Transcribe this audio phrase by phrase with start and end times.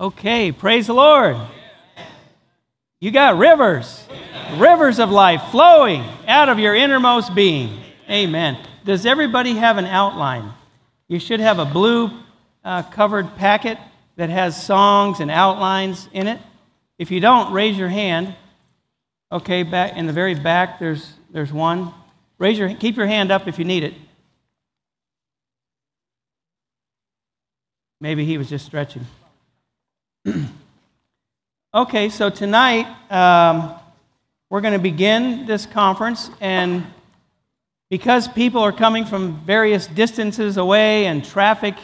[0.00, 1.36] Okay, praise the Lord.
[3.00, 4.02] You got rivers,
[4.54, 7.78] rivers of life flowing out of your innermost being.
[8.08, 8.56] Amen.
[8.82, 10.54] Does everybody have an outline?
[11.06, 12.10] You should have a blue
[12.64, 13.76] uh, covered packet
[14.16, 16.40] that has songs and outlines in it.
[16.98, 18.34] If you don't, raise your hand.
[19.30, 21.92] Okay, back in the very back, there's, there's one.
[22.38, 23.92] Raise your, keep your hand up if you need it.
[28.00, 29.06] Maybe he was just stretching.
[31.74, 33.74] okay, so tonight um,
[34.50, 36.84] we're going to begin this conference, and
[37.88, 41.74] because people are coming from various distances away and traffic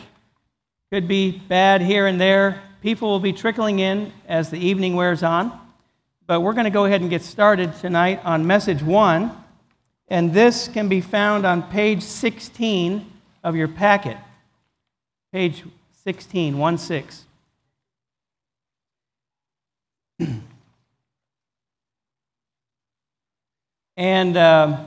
[0.93, 5.23] could be bad here and there, people will be trickling in as the evening wears
[5.23, 5.59] on.
[6.27, 9.33] But we're going to go ahead and get started tonight on message one,
[10.09, 13.11] and this can be found on page 16
[13.43, 14.19] of your packet.
[15.33, 15.65] Page
[16.05, 17.26] 16, 1 6.
[23.97, 24.85] and, uh,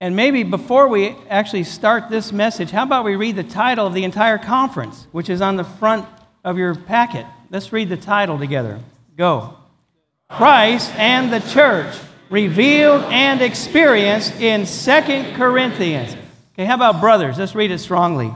[0.00, 3.94] and maybe before we actually start this message, how about we read the title of
[3.94, 6.06] the entire conference, which is on the front
[6.44, 7.26] of your packet?
[7.50, 8.78] Let's read the title together.
[9.16, 9.56] Go.
[10.28, 11.96] Christ and the church
[12.30, 16.14] revealed and experienced in Second Corinthians.
[16.54, 17.38] Okay, how about brothers?
[17.38, 18.32] Let's read it strongly.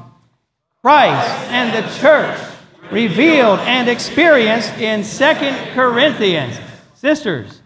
[0.81, 2.52] Christ and the church
[2.93, 6.59] revealed and experienced in Second Corinthians.
[6.95, 7.61] Sisters.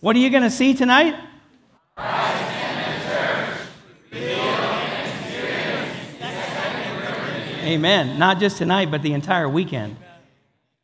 [0.00, 1.16] What are you going to see tonight?
[7.64, 8.16] Amen.
[8.16, 9.96] Not just tonight, but the entire weekend.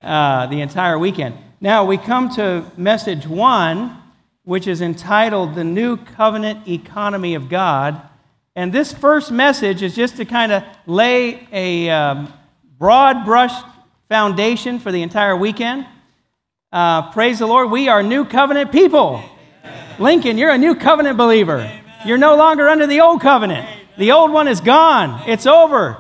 [0.03, 1.39] Uh, the entire weekend.
[1.61, 3.97] Now we come to message one
[4.45, 8.01] which is entitled The New Covenant Economy of God.
[8.55, 12.33] And this first message is just to kind of lay a um,
[12.79, 13.53] broad brush
[14.09, 15.87] foundation for the entire weekend.
[16.71, 19.23] Uh, praise the Lord, we are new covenant people.
[19.99, 21.71] Lincoln, you're a new covenant believer.
[22.05, 23.67] You're no longer under the old covenant.
[23.97, 25.97] The old one is gone, it's over.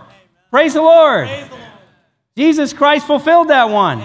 [0.51, 1.29] Praise the Lord.
[2.37, 4.05] Jesus Christ fulfilled that one.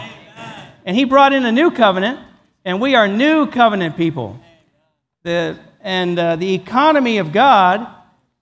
[0.85, 2.19] And he brought in a new covenant
[2.65, 4.39] and we are new covenant people.
[5.23, 7.87] The, and uh, the economy of God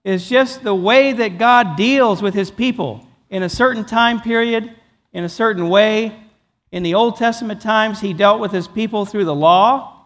[0.04, 4.74] is just the way that God deals with his people in a certain time period,
[5.14, 6.18] in a certain way.
[6.72, 10.06] In the Old Testament times, he dealt with his people through the law.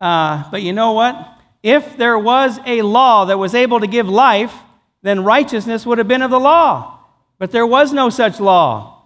[0.00, 1.38] Uh, but you know what?
[1.62, 4.54] If there was a law that was able to give life,
[5.02, 7.00] then righteousness would have been of the law.
[7.38, 9.02] But there was no such law.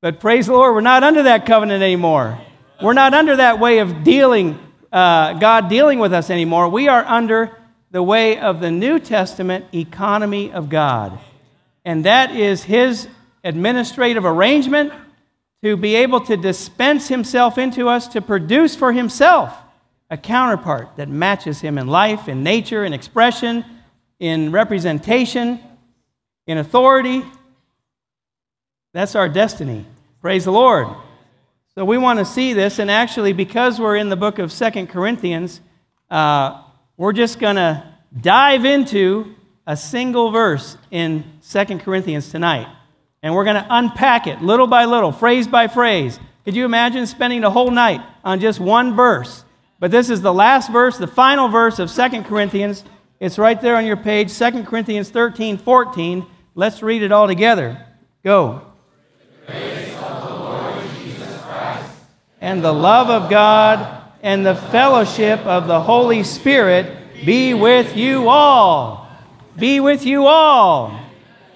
[0.00, 2.40] But praise the Lord, we're not under that covenant anymore.
[2.82, 4.58] We're not under that way of dealing,
[4.90, 6.68] uh, God dealing with us anymore.
[6.68, 7.56] We are under
[7.92, 11.16] the way of the New Testament economy of God.
[11.84, 13.06] And that is His
[13.44, 14.92] administrative arrangement
[15.62, 19.56] to be able to dispense Himself into us to produce for Himself
[20.10, 23.64] a counterpart that matches Him in life, in nature, in expression,
[24.18, 25.60] in representation,
[26.48, 27.22] in authority.
[28.92, 29.86] That's our destiny.
[30.20, 30.88] Praise the Lord.
[31.74, 34.88] So we want to see this, and actually, because we're in the book of Second
[34.88, 35.62] Corinthians,
[36.10, 36.64] uh,
[36.98, 37.82] we're just going to
[38.20, 39.34] dive into
[39.66, 42.68] a single verse in Second Corinthians tonight.
[43.22, 46.20] And we're going to unpack it little by little, phrase by phrase.
[46.44, 49.42] Could you imagine spending the whole night on just one verse?
[49.80, 52.84] But this is the last verse, the final verse of Second Corinthians.
[53.18, 56.26] It's right there on your page, Second Corinthians 13, 14.
[56.54, 57.86] Let's read it all together.
[58.22, 58.71] Go.
[62.42, 68.28] And the love of God and the fellowship of the Holy Spirit be with you
[68.28, 69.08] all.
[69.56, 71.00] Be with you all.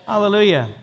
[0.06, 0.76] Hallelujah.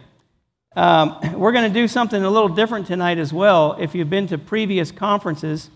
[0.76, 3.78] Um, we're going to do something a little different tonight as well.
[3.80, 5.70] If you've been to previous conferences,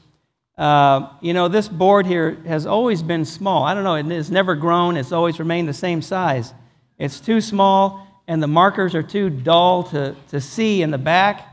[0.58, 3.64] uh, you know, this board here has always been small.
[3.64, 6.54] I don't know, it's never grown, it's always remained the same size.
[7.00, 11.48] It's too small, and the markers are too dull to, to see in the back.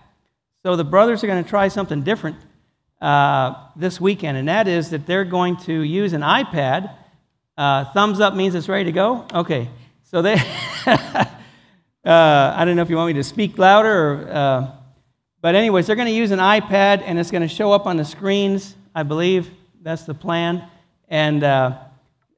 [0.64, 2.36] So the brothers are going to try something different
[3.00, 6.94] uh, this weekend, and that is that they're going to use an iPad.
[7.56, 9.26] Uh, thumbs up means it's ready to go.
[9.32, 9.68] Okay,
[10.02, 10.34] so they.
[10.86, 11.26] uh,
[12.04, 14.70] I don't know if you want me to speak louder, or, uh,
[15.40, 17.96] but anyways, they're going to use an iPad, and it's going to show up on
[17.96, 18.74] the screens.
[18.94, 19.50] I believe
[19.82, 20.68] that's the plan.
[21.08, 21.78] And uh,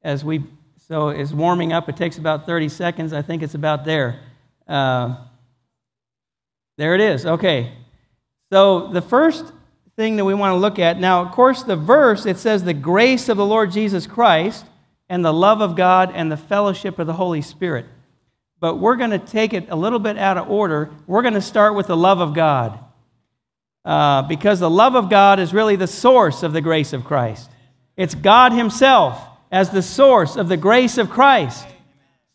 [0.02, 0.42] as we
[0.88, 3.12] so it's warming up, it takes about 30 seconds.
[3.12, 4.20] I think it's about there.
[4.68, 5.16] Uh,
[6.78, 7.26] there it is.
[7.26, 7.72] Okay.
[8.52, 9.52] So the first
[9.96, 11.00] thing that we want to look at.
[11.00, 14.66] Now, of course, the verse, it says the grace of the Lord Jesus Christ.
[15.08, 17.86] and the love of God and the fellowship of the Holy Spirit.
[18.58, 20.90] But we're going to take it a little bit out of order.
[21.06, 22.80] We're going to start with the love of God.
[23.84, 27.48] Uh, because the love of God is really the source of the grace of Christ.
[27.96, 29.20] It's God Himself
[29.52, 31.66] as the source of the grace of Christ.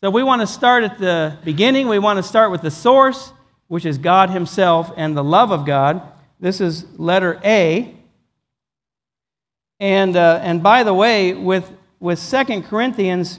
[0.00, 1.88] So we want to start at the beginning.
[1.88, 3.32] We want to start with the source,
[3.68, 6.11] which is God Himself and the love of God.
[6.42, 7.94] This is letter A.
[9.78, 13.38] And, uh, and by the way, with, with 2 Corinthians,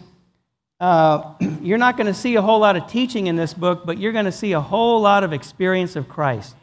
[0.79, 3.97] uh, you're not going to see a whole lot of teaching in this book, but
[3.97, 6.55] you're going to see a whole lot of experience of Christ.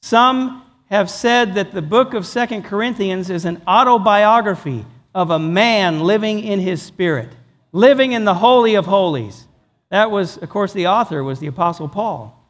[0.00, 5.98] Some have said that the book of Second Corinthians is an autobiography of a man
[5.98, 7.30] living in his spirit,
[7.72, 9.48] living in the Holy of Holies.
[9.90, 12.40] That was, of course, the author was the Apostle Paul.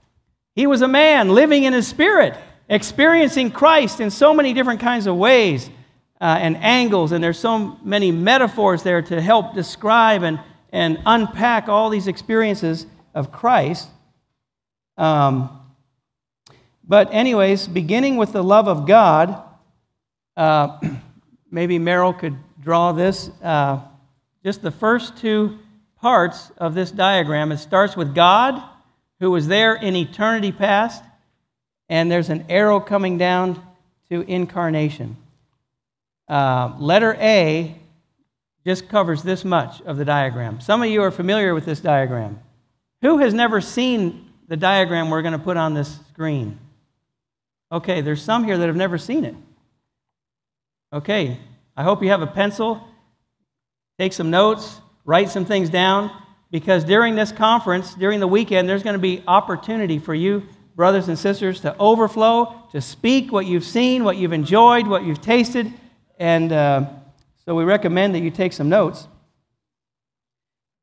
[0.54, 2.36] He was a man living in his spirit,
[2.68, 5.68] experiencing Christ in so many different kinds of ways
[6.20, 10.40] uh, and angles, and there's so many metaphors there to help describe and,
[10.72, 13.88] and unpack all these experiences of Christ.
[14.96, 15.60] Um,
[16.86, 19.42] but, anyways, beginning with the love of God,
[20.36, 20.78] uh,
[21.50, 23.30] maybe Merrill could draw this.
[23.42, 23.80] Uh,
[24.44, 25.58] just the first two
[26.00, 27.50] parts of this diagram.
[27.50, 28.62] It starts with God,
[29.20, 31.02] who was there in eternity past,
[31.88, 33.62] and there's an arrow coming down
[34.10, 35.16] to incarnation.
[36.28, 37.76] Uh, letter A
[38.66, 40.60] just covers this much of the diagram.
[40.60, 42.40] Some of you are familiar with this diagram.
[43.02, 46.58] Who has never seen the diagram we're going to put on this screen?
[47.70, 49.34] Okay, there's some here that have never seen it.
[50.92, 51.38] Okay,
[51.76, 52.86] I hope you have a pencil.
[53.98, 56.10] Take some notes, write some things down,
[56.50, 61.08] because during this conference, during the weekend, there's going to be opportunity for you, brothers
[61.08, 65.72] and sisters, to overflow, to speak what you've seen, what you've enjoyed, what you've tasted
[66.18, 66.86] and uh,
[67.44, 69.06] so we recommend that you take some notes.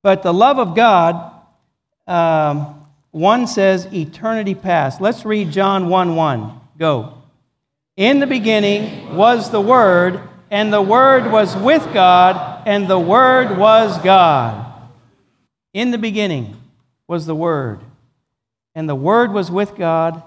[0.03, 1.31] But the love of God,
[2.07, 4.99] um, one says eternity past.
[4.99, 6.59] Let's read John 1 1.
[6.77, 7.17] Go.
[7.97, 13.57] In the beginning was the Word, and the Word was with God, and the Word
[13.57, 14.67] was God.
[15.73, 16.57] In the beginning
[17.07, 17.79] was the Word,
[18.75, 20.23] and the Word was with God,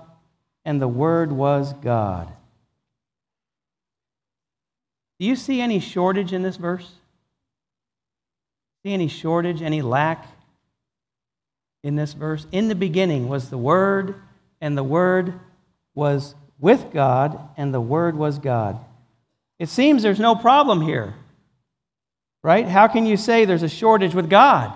[0.65, 2.33] and the Word was God.
[5.19, 6.91] Do you see any shortage in this verse?
[8.83, 10.27] See any shortage, any lack
[11.83, 12.47] in this verse?
[12.53, 14.17] In the beginning was the Word,
[14.61, 15.39] and the Word
[15.95, 18.79] was with God, and the Word was God.
[19.59, 21.15] It seems there's no problem here,
[22.43, 22.67] right?
[22.67, 24.73] How can you say there's a shortage with God?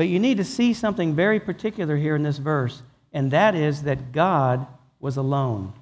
[0.00, 2.80] But you need to see something very particular here in this verse,
[3.12, 4.66] and that is that God
[4.98, 5.74] was alone.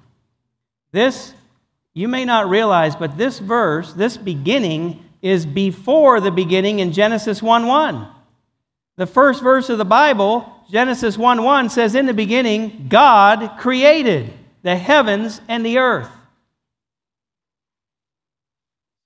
[0.91, 1.33] This
[1.93, 7.41] you may not realize, but this verse, this beginning, is before the beginning in Genesis
[7.41, 8.09] 1 1.
[8.97, 14.33] The first verse of the Bible, Genesis 1 1, says, In the beginning, God created
[14.63, 16.11] the heavens and the earth.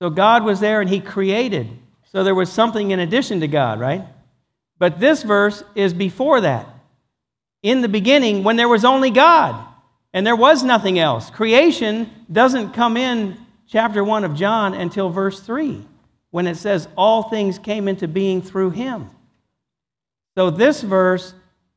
[0.02, 1.68] So God was there and He created.
[2.10, 4.08] So there was something in addition to God, right?
[4.78, 6.68] But this verse is before that.
[7.62, 9.64] In the beginning, when there was only God
[10.12, 11.30] and there was nothing else.
[11.30, 13.36] Creation doesn't come in
[13.66, 15.84] chapter 1 of John until verse 3
[16.30, 19.10] when it says, All things came into being through him.
[20.36, 21.34] So this verse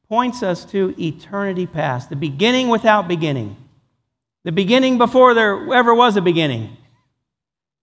[0.07, 3.55] points us to eternity past, the beginning without beginning,
[4.43, 6.77] the beginning before there ever was a beginning.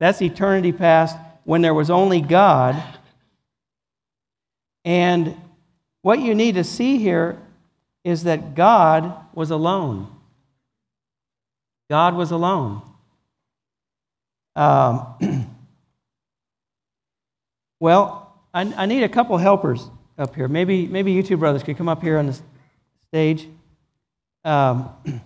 [0.01, 2.81] That's eternity past when there was only God.
[4.85, 5.41] And
[6.03, 7.39] what you need to see here
[8.05, 10.09] is that God was alone.
[11.89, 12.83] God was alone.
[14.57, 15.15] Um,
[17.81, 20.47] well, I, I, need a couple helpers up here.
[20.47, 22.39] Maybe, maybe you two brothers could come up here on the
[23.09, 23.49] stage.
[24.45, 24.91] Um,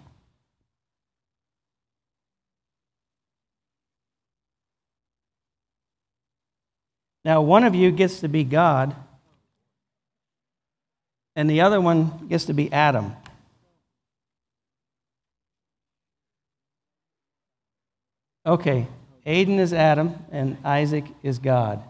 [7.24, 8.96] now, one of you gets to be God,
[11.38, 13.14] and the other one gets to be Adam.
[18.44, 18.88] Okay,
[19.24, 21.80] Aiden is Adam and Isaac is God.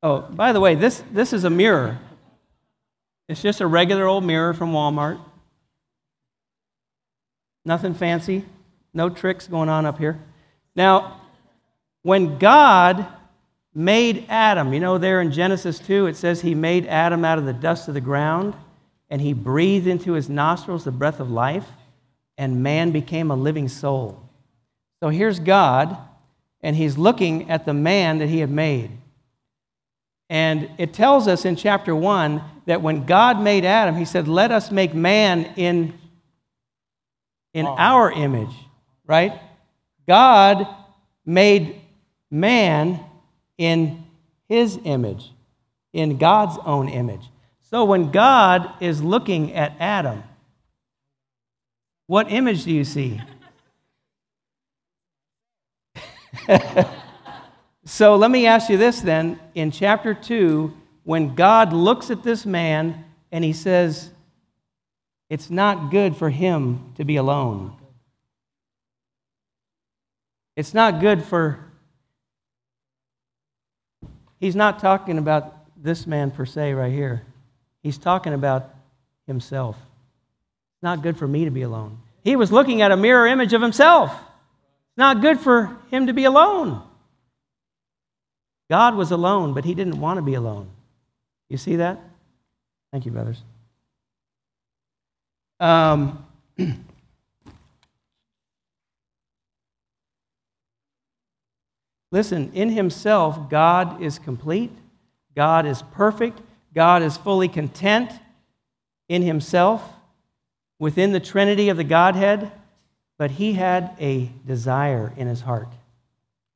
[0.00, 1.98] Oh, by the way, this, this is a mirror.
[3.28, 5.18] It's just a regular old mirror from Walmart.
[7.64, 8.44] Nothing fancy,
[8.94, 10.20] no tricks going on up here.
[10.76, 11.20] Now,
[12.04, 13.08] when God
[13.74, 17.46] made Adam, you know, there in Genesis 2, it says he made Adam out of
[17.46, 18.54] the dust of the ground
[19.12, 21.66] and he breathed into his nostrils the breath of life,
[22.38, 24.26] and man became a living soul.
[25.02, 25.98] So here's God,
[26.62, 28.90] and he's looking at the man that he had made.
[30.30, 34.50] And it tells us in chapter 1 that when God made Adam, he said, Let
[34.50, 35.92] us make man in,
[37.52, 38.54] in our image,
[39.06, 39.38] right?
[40.08, 40.66] God
[41.26, 41.82] made
[42.30, 42.98] man
[43.62, 44.04] in
[44.48, 45.30] his image,
[45.92, 47.30] in God's own image.
[47.60, 50.24] So when God is looking at Adam,
[52.08, 53.20] what image do you see?
[57.84, 59.38] so let me ask you this then.
[59.54, 64.10] In chapter 2, when God looks at this man and he says,
[65.30, 67.76] It's not good for him to be alone.
[70.56, 71.71] It's not good for.
[74.42, 77.22] He's not talking about this man per se right here.
[77.80, 78.74] He's talking about
[79.24, 79.76] himself.
[79.76, 81.98] It's not good for me to be alone.
[82.24, 84.10] He was looking at a mirror image of himself.
[84.10, 86.82] It's not good for him to be alone.
[88.68, 90.68] God was alone, but he didn't want to be alone.
[91.48, 92.00] You see that?
[92.90, 93.40] Thank you, brothers.
[95.60, 96.26] Um,
[102.12, 104.70] listen, in himself, God is complete,
[105.34, 106.40] God is perfect,
[106.72, 108.12] God is fully content
[109.08, 109.82] in himself
[110.78, 112.52] within the Trinity of the Godhead,
[113.18, 115.68] but he had a desire in his heart.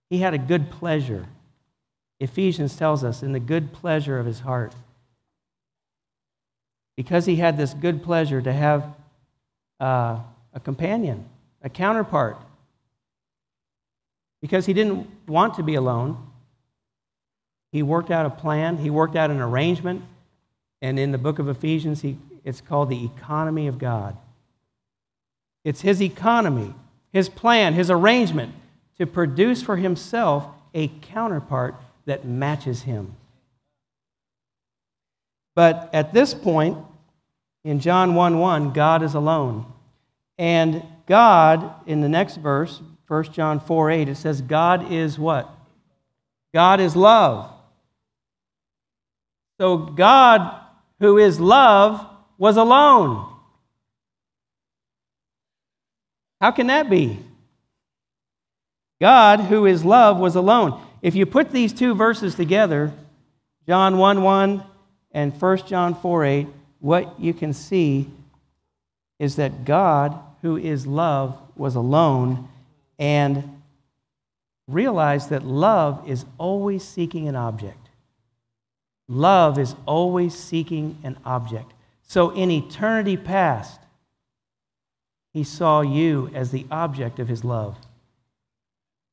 [0.09, 1.27] He had a good pleasure.
[2.21, 4.75] Ephesians tells us, in the good pleasure of his heart.
[6.97, 8.95] Because he had this good pleasure to have
[9.81, 10.19] uh,
[10.55, 11.27] a companion,
[11.63, 12.39] a counterpart.
[14.47, 16.25] Because he didn't want to be alone,
[17.73, 20.05] he worked out a plan, he worked out an arrangement,
[20.81, 24.17] and in the book of Ephesians, he, it's called the economy of God.
[25.65, 26.73] It's his economy,
[27.13, 28.55] his plan, his arrangement
[28.99, 31.75] to produce for himself a counterpart
[32.05, 33.17] that matches him.
[35.57, 36.79] But at this point,
[37.65, 39.67] in John 1 1, God is alone.
[40.39, 45.49] And God, in the next verse, 1 John 4 8, it says, God is what?
[46.53, 47.51] God is love.
[49.59, 50.61] So God,
[51.01, 52.07] who is love,
[52.39, 53.33] was alone.
[56.41, 57.19] How can that be?
[59.01, 60.83] God, who is love, was alone.
[61.03, 62.93] If you put these two verses together,
[63.67, 64.63] John 1 1
[65.13, 66.47] and 1 John 4 8,
[66.81, 68.11] what you can see
[69.19, 72.49] is that God, who is love, was alone
[72.99, 73.63] and
[74.69, 77.89] realize that love is always seeking an object.
[79.09, 81.73] Love is always seeking an object.
[82.03, 83.81] So in eternity past,
[85.33, 87.77] he saw you as the object of his love.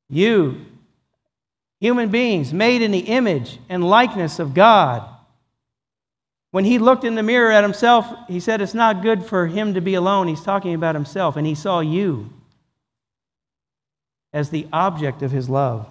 [0.09, 0.65] You,
[1.79, 5.07] human beings made in the image and likeness of God.
[6.51, 9.73] When he looked in the mirror at himself, he said it's not good for him
[9.73, 10.27] to be alone.
[10.27, 12.31] He's talking about himself, and he saw you
[14.33, 15.87] as the object of his love.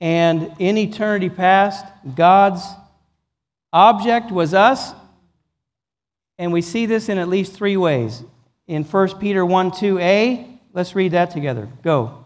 [0.00, 1.84] And in eternity past,
[2.14, 2.62] God's
[3.72, 4.92] object was us.
[6.38, 8.22] And we see this in at least three ways.
[8.66, 11.68] In 1 Peter 1 2a, let's read that together.
[11.82, 12.24] Go.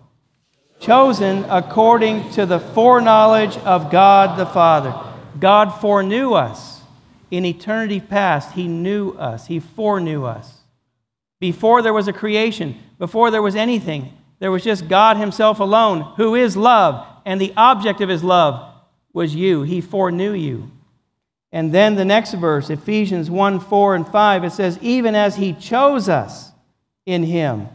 [0.81, 4.95] Chosen according to the foreknowledge of God the Father.
[5.39, 6.83] God foreknew us.
[7.31, 10.61] In eternity past, He knew us, He foreknew us.
[11.41, 16.15] Before there was a creation, before there was anything, there was just God Himself alone,
[16.17, 18.73] who is love and the object of his love
[19.13, 19.63] was you.
[19.63, 20.71] He foreknew you.
[21.53, 25.53] And then the next verse, Ephesians 1 4 and 5, it says, Even as he
[25.53, 26.53] chose us
[27.05, 27.69] in him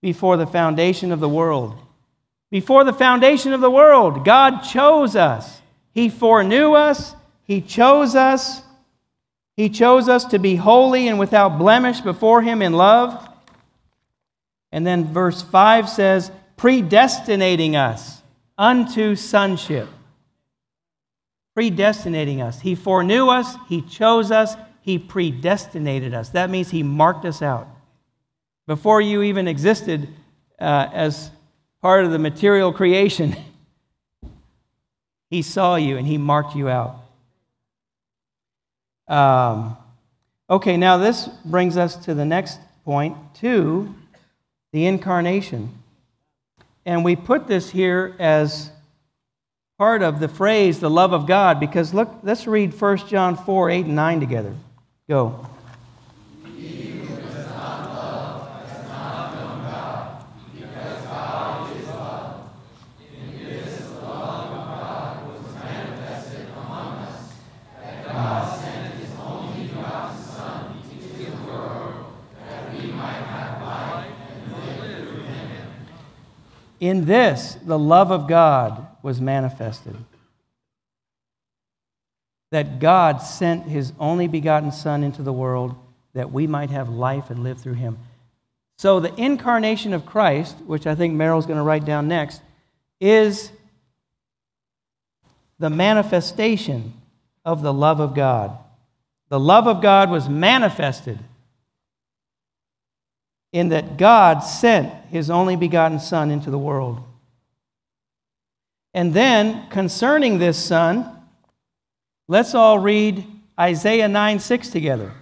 [0.00, 1.76] before the foundation of the world.
[2.48, 5.60] Before the foundation of the world, God chose us.
[5.92, 7.16] He foreknew us.
[7.42, 8.62] He chose us.
[9.56, 13.28] He chose us to be holy and without blemish before Him in love.
[14.72, 18.22] And then verse 5 says, predestinating us
[18.58, 19.88] unto sonship,
[21.54, 22.60] predestinating us.
[22.60, 26.30] He foreknew us, He chose us, He predestinated us.
[26.30, 27.68] That means He marked us out.
[28.66, 30.08] Before you even existed
[30.58, 31.30] uh, as
[31.82, 33.36] part of the material creation,
[35.30, 37.02] He saw you and He marked you out.
[39.08, 39.76] Um,
[40.48, 43.94] okay, now this brings us to the next point, to
[44.76, 45.70] the incarnation.
[46.84, 48.70] And we put this here as
[49.78, 53.70] part of the phrase, the love of God, because look, let's read 1 John 4
[53.70, 54.54] 8 and 9 together.
[55.08, 55.48] Go.
[76.80, 79.96] In this, the love of God was manifested.
[82.50, 85.74] That God sent his only begotten Son into the world
[86.14, 87.98] that we might have life and live through him.
[88.78, 92.42] So, the incarnation of Christ, which I think Merrill's going to write down next,
[93.00, 93.50] is
[95.58, 96.92] the manifestation
[97.44, 98.56] of the love of God.
[99.28, 101.18] The love of God was manifested
[103.52, 107.02] in that God sent his only begotten Son into the world.
[108.92, 111.06] And then, concerning this Son,
[112.28, 113.24] let's all read
[113.58, 115.12] Isaiah 9 6 together.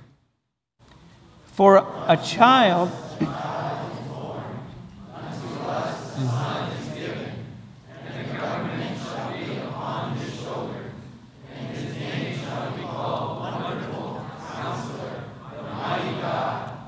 [1.47, 1.77] For
[2.09, 2.91] a child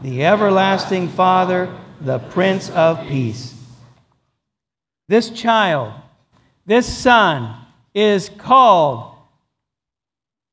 [0.07, 1.69] the everlasting Father,
[2.01, 3.53] the Prince of Peace.
[5.09, 5.95] This child,
[6.65, 7.57] this son,
[7.93, 9.17] is called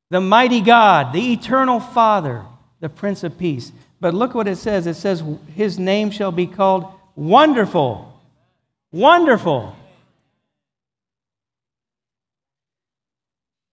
[0.10, 2.43] the mighty God, the eternal Father,
[2.79, 3.72] the Prince of Peace.
[4.00, 8.12] But look what it says it says, His name shall be called Wonderful.
[8.91, 9.75] Wonderful.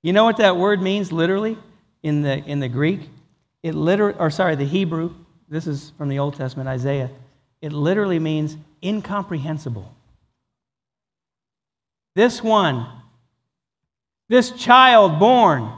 [0.03, 1.57] You know what that word means literally
[2.03, 3.01] in the, in the Greek?
[3.63, 5.15] It literally, or sorry, the Hebrew.
[5.51, 7.11] This is from the Old Testament, Isaiah.
[7.61, 9.93] It literally means incomprehensible.
[12.15, 12.87] This one,
[14.29, 15.71] this child born,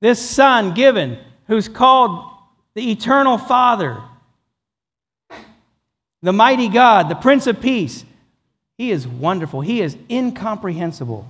[0.00, 2.24] this son given, who's called
[2.74, 4.00] the eternal Father,
[6.22, 8.04] the mighty God, the Prince of Peace,
[8.78, 9.60] he is wonderful.
[9.60, 11.28] He is incomprehensible.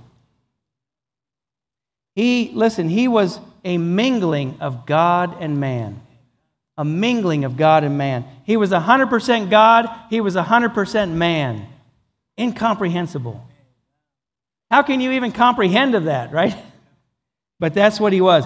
[2.15, 6.01] He, listen, he was a mingling of God and man
[6.77, 8.25] a mingling of God and man.
[8.43, 11.67] He was 100% God, he was 100% man.
[12.37, 13.45] Incomprehensible.
[14.69, 16.55] How can you even comprehend of that, right?
[17.57, 18.45] But that's what he was.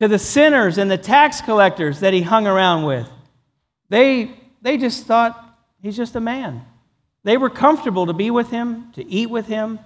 [0.00, 3.08] To the sinners and the tax collectors that he hung around with,
[3.88, 5.40] they, they just thought
[5.80, 6.64] he's just a man.
[7.22, 9.78] They were comfortable to be with him, to eat with him,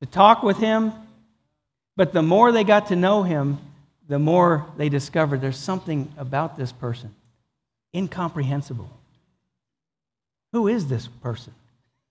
[0.00, 0.92] to talk with him.
[1.96, 3.58] But the more they got to know him,
[4.08, 7.14] the more they discovered there's something about this person
[7.94, 8.90] incomprehensible.
[10.52, 11.54] Who is this person?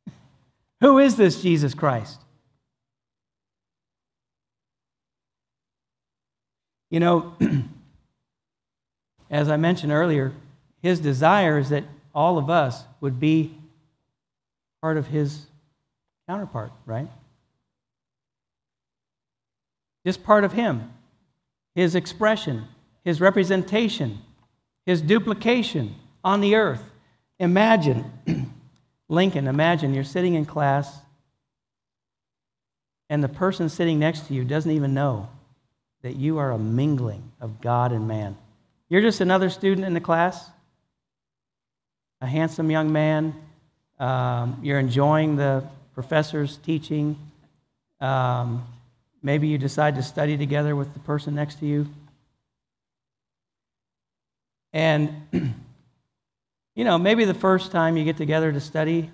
[0.81, 2.19] Who is this Jesus Christ?
[6.89, 7.34] You know,
[9.29, 10.31] as I mentioned earlier,
[10.81, 13.53] his desire is that all of us would be
[14.81, 15.45] part of his
[16.27, 17.08] counterpart, right?
[20.05, 20.93] Just part of him
[21.75, 22.65] his expression,
[23.03, 24.19] his representation,
[24.85, 26.83] his duplication on the earth.
[27.38, 28.11] Imagine,
[29.09, 30.99] Lincoln, imagine you're sitting in class
[33.09, 35.29] and the person sitting next to you doesn't even know
[36.01, 38.38] that you are a mingling of God and man.
[38.89, 40.49] You're just another student in the class,
[42.21, 43.35] a handsome young man.
[43.99, 47.17] Um, you're enjoying the professor's teaching.
[47.99, 48.67] Um,
[49.25, 51.88] Maybe you decide to study together with the person next to you.
[54.71, 55.09] And,
[56.75, 59.09] you know, maybe the first time you get together to study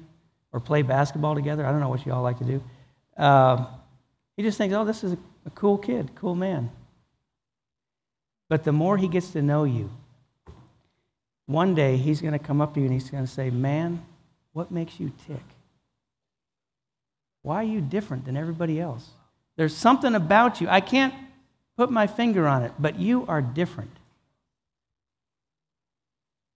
[0.51, 2.61] or play basketball together, I don't know what you all like to do,
[3.15, 3.67] uh,
[4.35, 6.69] he just thinks, oh, this is a, a cool kid, cool man.
[8.49, 9.89] But the more he gets to know you,
[11.45, 14.05] one day he's going to come up to you and he's going to say, Man,
[14.51, 15.45] what makes you tick?
[17.43, 19.07] Why are you different than everybody else?
[19.61, 20.67] There's something about you.
[20.67, 21.13] I can't
[21.77, 23.91] put my finger on it, but you are different.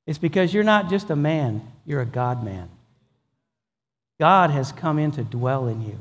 [0.07, 2.67] It's because you're not just a man, you're a God man.
[4.19, 5.99] God has come in to dwell in you.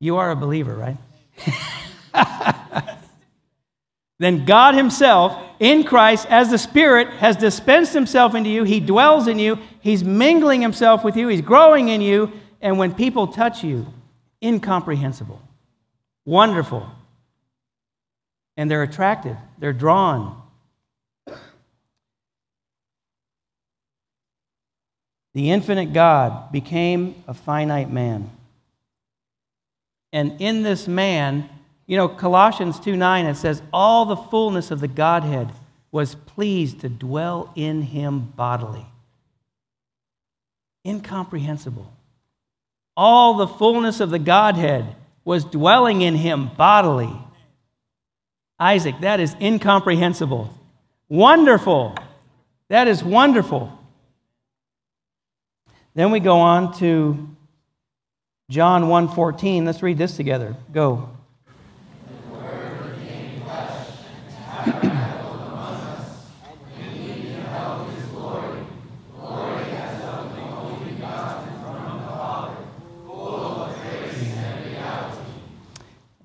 [0.00, 0.96] You are a believer, right?
[4.18, 8.64] then God Himself in Christ, as the Spirit, has dispensed Himself into you.
[8.64, 9.60] He dwells in you.
[9.80, 11.28] He's mingling Himself with you.
[11.28, 12.32] He's growing in you.
[12.62, 13.92] And when people touch you,
[14.42, 15.42] incomprehensible,
[16.24, 16.88] wonderful,
[18.56, 20.40] and they're attractive, they're drawn.
[25.34, 28.30] The infinite God became a finite man.
[30.12, 31.48] And in this man,
[31.86, 35.50] you know, Colossians 2 9, it says, All the fullness of the Godhead
[35.90, 38.86] was pleased to dwell in him bodily.
[40.86, 41.92] Incomprehensible
[42.96, 47.12] all the fullness of the Godhead was dwelling in him bodily.
[48.58, 50.52] Isaac, that is incomprehensible.
[51.08, 51.94] Wonderful.
[52.68, 53.78] That is wonderful.
[55.94, 57.28] Then we go on to
[58.48, 59.64] John 1:14.
[59.64, 60.56] Let's read this together.
[60.72, 61.10] Go.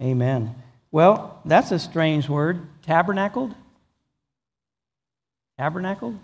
[0.07, 0.55] Amen.
[0.89, 2.65] Well, that's a strange word.
[2.83, 3.53] Tabernacled?
[5.59, 6.17] Tabernacled?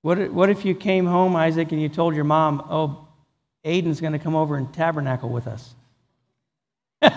[0.00, 3.06] What, what if you came home, Isaac, and you told your mom, oh,
[3.66, 5.74] Aiden's going to come over and tabernacle with us?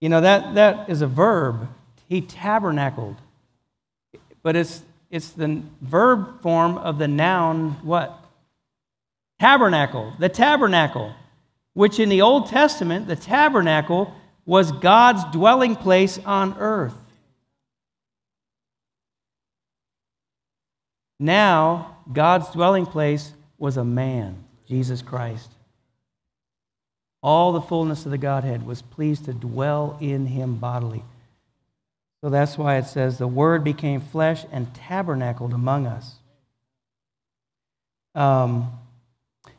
[0.00, 1.68] you know, that, that is a verb.
[2.08, 3.16] He tabernacled.
[4.44, 8.18] But it's, it's the verb form of the noun, what?
[9.38, 10.14] Tabernacle.
[10.18, 11.14] The tabernacle,
[11.74, 14.14] which in the Old Testament, the tabernacle
[14.46, 16.96] was God's dwelling place on earth.
[21.20, 25.50] Now, God's dwelling place was a man, Jesus Christ.
[27.22, 31.04] All the fullness of the Godhead was pleased to dwell in him bodily.
[32.22, 36.14] So that's why it says, the Word became flesh and tabernacled among us.
[38.14, 38.70] Um,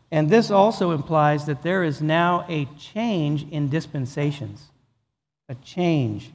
[0.10, 4.70] and this also implies that there is now a change in dispensations.
[5.50, 6.32] A change.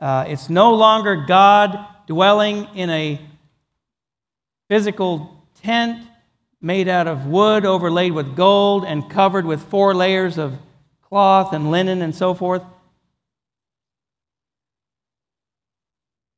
[0.00, 3.20] Uh, it's no longer God dwelling in a
[4.70, 6.02] physical tent
[6.62, 10.56] made out of wood overlaid with gold and covered with four layers of
[11.02, 12.62] cloth and linen and so forth.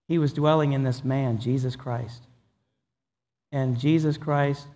[0.06, 2.22] He was dwelling in this man, Jesus Christ.
[3.52, 4.66] And Jesus Christ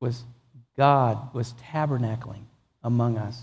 [0.00, 0.24] was
[0.76, 2.44] God, was tabernacling
[2.82, 3.40] among us.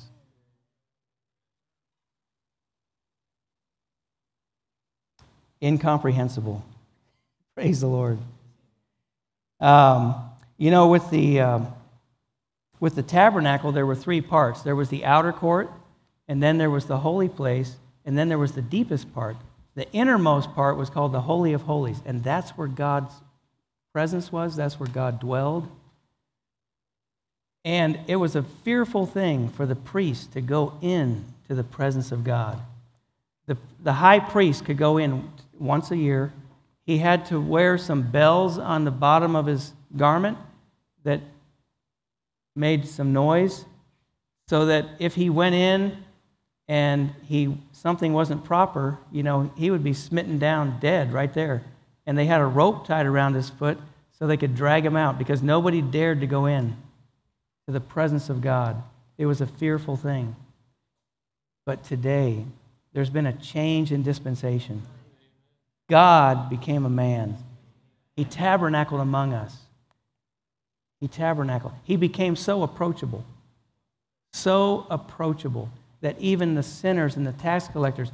[5.61, 6.63] Incomprehensible.
[7.55, 8.17] Praise the Lord.
[9.59, 10.15] Um,
[10.57, 11.67] you know, with the, um,
[12.79, 15.69] with the tabernacle, there were three parts there was the outer court,
[16.27, 19.37] and then there was the holy place, and then there was the deepest part.
[19.75, 23.13] The innermost part was called the Holy of Holies, and that's where God's
[23.93, 25.67] presence was, that's where God dwelled.
[27.63, 32.11] And it was a fearful thing for the priest to go in to the presence
[32.11, 32.59] of God.
[33.45, 36.31] The, the high priest could go in once a year
[36.89, 40.39] he had to wear some bells on the bottom of his garment
[41.03, 41.21] that
[42.55, 43.63] made some noise
[44.47, 45.95] so that if he went in
[46.69, 51.63] and he something wasn't proper, you know, he would be smitten down dead right there.
[52.05, 53.79] And they had a rope tied around his foot
[54.11, 56.77] so they could drag him out because nobody dared to go in
[57.65, 58.81] to the presence of God.
[59.17, 60.35] It was a fearful thing.
[61.65, 62.45] But today,
[62.93, 64.83] there's been a change in dispensation.
[65.89, 67.37] God became a man.
[68.15, 69.55] He tabernacled among us.
[70.99, 71.73] He tabernacled.
[71.83, 73.23] He became so approachable,
[74.33, 75.69] so approachable
[76.01, 78.11] that even the sinners and the tax collectors,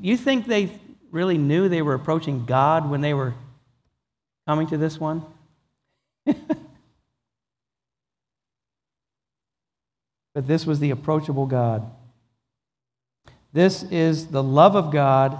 [0.00, 0.70] you think they
[1.10, 3.34] really knew they were approaching God when they were
[4.46, 5.22] coming to this one?
[6.26, 6.36] but
[10.34, 11.90] this was the approachable God.
[13.52, 15.38] This is the love of God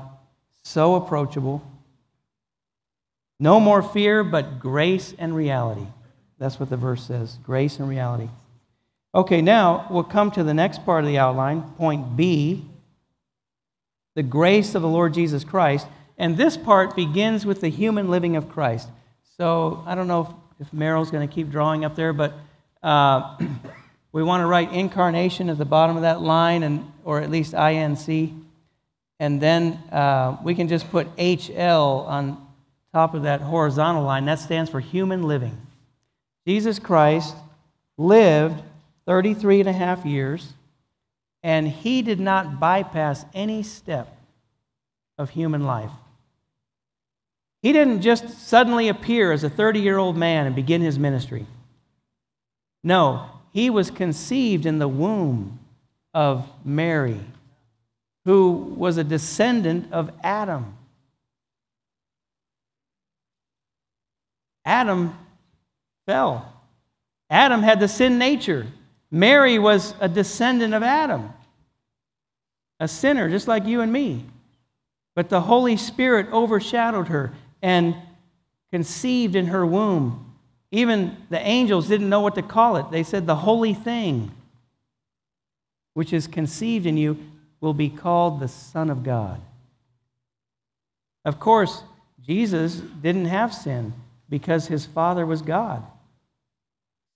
[0.62, 1.62] so approachable.
[3.40, 5.86] No more fear, but grace and reality.
[6.38, 8.28] That's what the verse says grace and reality.
[9.14, 12.64] Okay, now we'll come to the next part of the outline, point B
[14.16, 15.86] the grace of the Lord Jesus Christ.
[16.16, 18.88] And this part begins with the human living of Christ.
[19.36, 22.32] So I don't know if, if Merrill's going to keep drawing up there, but
[22.80, 23.36] uh,
[24.12, 27.54] we want to write incarnation at the bottom of that line, and, or at least
[27.54, 28.44] INC
[29.20, 32.46] and then uh, we can just put HL on
[32.92, 34.24] top of that horizontal line.
[34.24, 35.66] That stands for human living.
[36.46, 37.34] Jesus Christ
[37.96, 38.62] lived
[39.06, 40.54] 33 and a half years,
[41.42, 44.16] and he did not bypass any step
[45.18, 45.90] of human life.
[47.62, 51.46] He didn't just suddenly appear as a 30 year old man and begin his ministry.
[52.82, 55.58] No, he was conceived in the womb
[56.12, 57.20] of Mary
[58.24, 60.76] who was a descendant of Adam.
[64.64, 65.16] Adam
[66.06, 66.50] fell.
[67.28, 68.66] Adam had the sin nature.
[69.14, 71.32] Mary was a descendant of Adam,
[72.80, 74.24] a sinner just like you and me.
[75.14, 77.94] But the Holy Spirit overshadowed her and
[78.72, 80.34] conceived in her womb.
[80.72, 82.90] Even the angels didn't know what to call it.
[82.90, 84.32] They said, The holy thing,
[85.92, 87.16] which is conceived in you,
[87.60, 89.40] will be called the Son of God.
[91.24, 91.84] Of course,
[92.20, 93.92] Jesus didn't have sin
[94.28, 95.84] because his Father was God.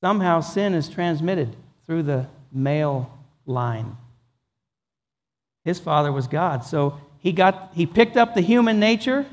[0.01, 1.57] Somehow sin is transmitted
[1.89, 3.11] through the male
[3.47, 3.97] line.
[5.65, 6.63] His father was God.
[6.65, 9.25] So he got he picked up the human nature,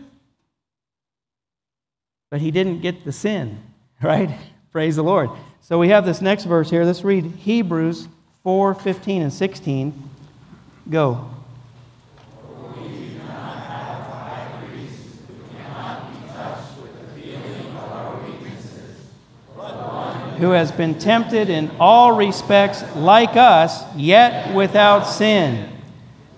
[2.32, 3.62] but he didn't get the sin,
[4.02, 4.36] right?
[4.72, 5.30] Praise the Lord.
[5.62, 6.86] So we have this next verse here.
[6.86, 8.08] Let's read Hebrews
[8.44, 10.10] 4, 15 and 16.
[10.90, 11.30] Go.
[20.38, 25.72] Who has been tempted in all respects like us, yet without sin.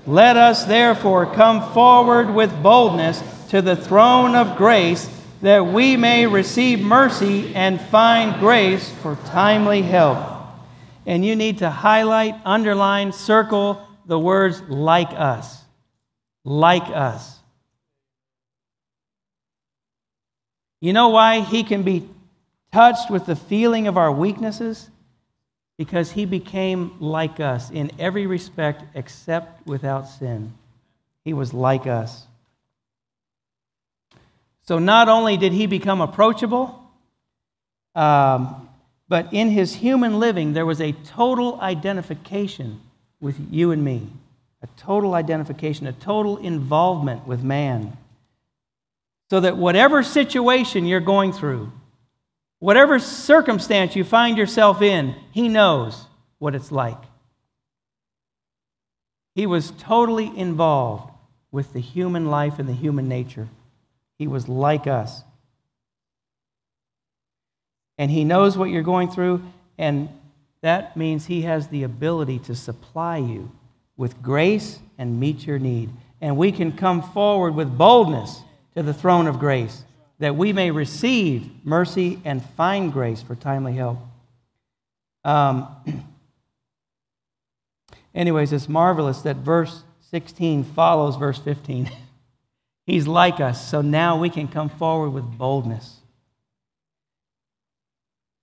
[0.06, 5.10] Let us therefore come forward with boldness to the throne of grace
[5.42, 10.18] that we may receive mercy and find grace for timely help.
[11.06, 15.64] And you need to highlight, underline, circle the words like us.
[16.44, 17.38] Like us.
[20.80, 22.08] You know why he can be
[22.78, 24.92] touched with the feeling of our weaknesses?
[25.80, 30.54] Because he became like us in every respect except without sin.
[31.26, 32.28] He was like us.
[34.68, 36.80] So not only did he become approachable,
[37.96, 38.70] um,
[39.08, 42.80] but in his human living, there was a total identification
[43.20, 44.08] with you and me,
[44.62, 47.98] a total identification, a total involvement with man.
[49.32, 51.72] So that whatever situation you're going through,
[52.60, 56.06] Whatever circumstance you find yourself in, He knows
[56.40, 57.02] what it's like.
[59.36, 61.12] He was totally involved
[61.52, 63.48] with the human life and the human nature.
[64.18, 65.24] He was like us.
[68.00, 69.44] And He knows what you're going through,
[69.78, 70.10] and
[70.62, 73.52] that means He has the ability to supply you
[73.96, 75.92] with grace and meet your need.
[76.20, 78.42] And we can come forward with boldness
[78.76, 79.84] to the throne of grace
[80.20, 84.00] that we may receive mercy and find grace for timely help.
[85.24, 85.68] Um,
[88.16, 91.92] anyways, it's marvelous that verse 16 follows verse 15.
[92.86, 95.98] He's like us, so now we can come forward with boldness.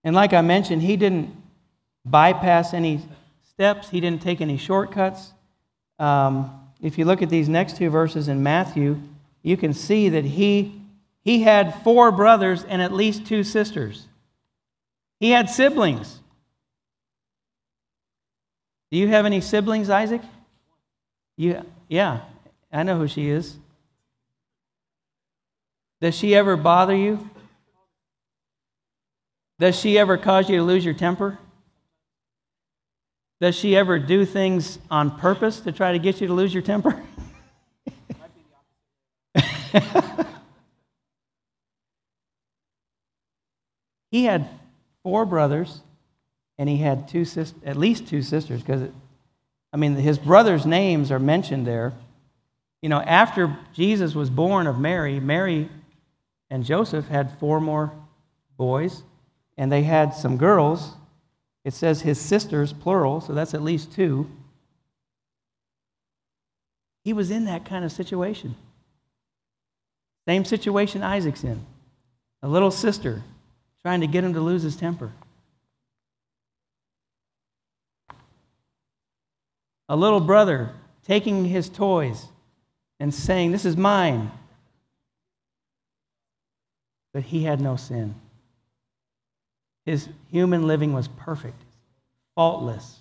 [0.05, 1.35] And like I mentioned, he didn't
[2.05, 3.01] bypass any
[3.49, 5.33] steps, he didn't take any shortcuts.
[5.99, 9.01] Um, if you look at these next two verses in Matthew,
[9.43, 10.84] you can see that he
[11.25, 14.07] he had four brothers and at least two sisters.
[15.21, 16.21] He had siblings.
[18.91, 20.21] Do you have any siblings, Isaac?
[21.37, 22.21] You, yeah,
[22.71, 23.57] I know who she is.
[26.01, 27.31] Does she ever bother you?
[29.59, 31.39] Does she ever cause you to lose your temper?
[33.41, 36.63] Does she ever do things on purpose to try to get you to lose your
[36.63, 37.03] temper?
[44.15, 44.47] He had
[45.03, 45.81] four brothers,
[46.57, 48.89] and he had two sis- at least two sisters, because,
[49.73, 51.95] I mean, his brothers' names are mentioned there.
[52.81, 55.69] You know, after Jesus was born of Mary, Mary
[56.49, 57.91] and Joseph had four more
[58.57, 59.03] boys,
[59.59, 60.93] and they had some girls.
[61.65, 64.31] It says his sisters, plural, so that's at least two.
[67.03, 68.55] He was in that kind of situation.
[70.29, 71.67] Same situation Isaac's in.
[72.45, 73.25] A little sister
[73.85, 75.13] trying to get him to lose his temper.
[79.91, 80.71] A little brother
[81.07, 82.27] taking his toys
[82.99, 84.31] and saying, This is mine.
[87.13, 88.15] But he had no sin.
[89.85, 91.63] His human living was perfect,
[92.35, 93.01] faultless.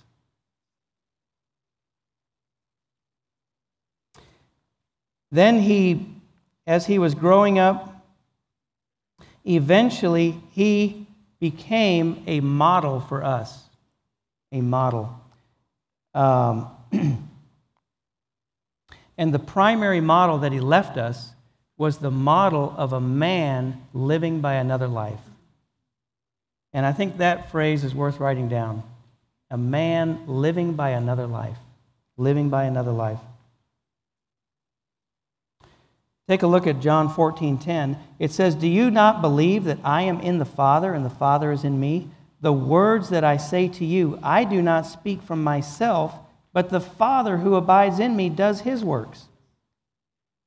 [5.32, 6.06] Then he,
[6.68, 7.93] as he was growing up,
[9.46, 11.08] eventually he
[11.40, 13.64] became a model for us.
[14.52, 15.14] A model.
[16.14, 16.70] Um,
[19.18, 21.34] and the primary model that he left us
[21.78, 25.20] was the model of a man living by another life.
[26.72, 28.84] And I think that phrase is worth writing down.
[29.52, 31.58] A man living by another life.
[32.18, 33.20] Living by another life.
[36.28, 37.98] Take a look at John 14 10.
[38.18, 41.52] It says, Do you not believe that I am in the Father and the Father
[41.52, 42.10] is in me?
[42.42, 46.14] The words that I say to you, I do not speak from myself,
[46.54, 49.26] but the Father who abides in me does his works.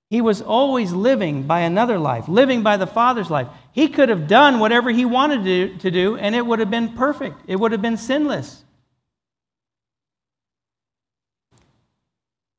[0.09, 3.49] He was always living by another life, living by the Father's life.
[3.73, 7.41] He could have done whatever he wanted to do, and it would have been perfect,
[7.47, 8.63] it would have been sinless.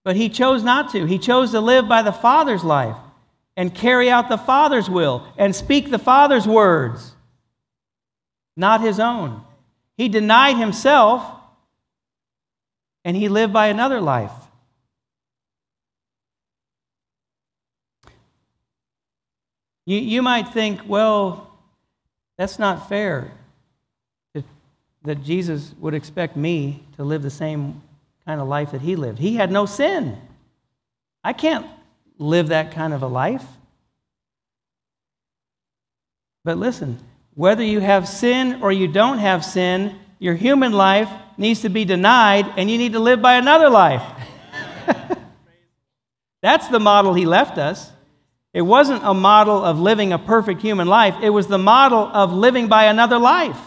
[0.04, 1.06] But he chose not to.
[1.06, 2.96] He chose to live by the Father's life.
[3.58, 7.14] And carry out the Father's will and speak the Father's words,
[8.56, 9.42] not his own.
[9.98, 11.24] He denied himself
[13.04, 14.32] and he lived by another life.
[19.88, 21.52] You, you might think, well,
[22.38, 23.32] that's not fair
[24.36, 24.44] that,
[25.04, 27.82] that Jesus would expect me to live the same
[28.24, 29.18] kind of life that he lived.
[29.18, 30.18] He had no sin.
[31.24, 31.66] I can't
[32.18, 33.46] live that kind of a life.
[36.44, 37.00] But listen,
[37.36, 41.86] whether you have sin or you don't have sin, your human life needs to be
[41.86, 44.04] denied and you need to live by another life.
[46.42, 47.92] That's the model he left us.
[48.54, 52.34] It wasn't a model of living a perfect human life, it was the model of
[52.34, 53.60] living by another life.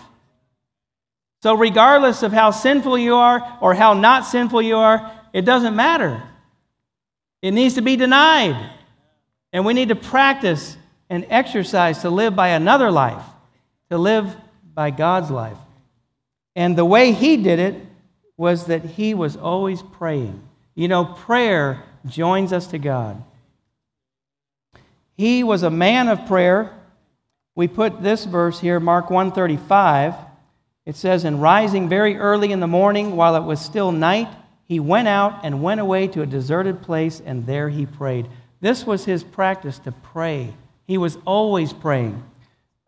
[1.42, 5.76] So, regardless of how sinful you are or how not sinful you are, it doesn't
[5.76, 6.22] matter.
[7.42, 8.70] It needs to be denied.
[9.52, 10.76] And we need to practice
[11.08, 13.24] and exercise to live by another life,
[13.90, 14.36] to live
[14.74, 15.56] by God's life.
[16.54, 17.74] And the way he did it
[18.36, 20.42] was that he was always praying.
[20.74, 23.22] You know, prayer joins us to God.
[25.16, 26.72] He was a man of prayer.
[27.54, 30.14] We put this verse here, Mark 135.
[30.86, 34.28] It says, And rising very early in the morning, while it was still night,
[34.70, 38.28] he went out and went away to a deserted place, and there he prayed.
[38.60, 40.54] This was his practice to pray.
[40.86, 42.22] He was always praying.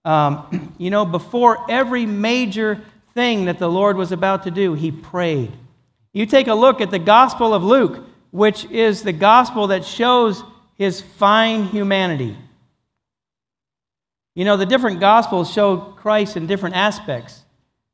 [0.05, 2.81] Um, you know, before every major
[3.15, 5.51] thing that the Lord was about to do, he prayed.
[6.13, 10.45] You take a look at the Gospel of Luke, which is the gospel that shows
[10.77, 12.37] his fine humanity.
[14.37, 17.43] You know, the different Gospels show Christ in different aspects.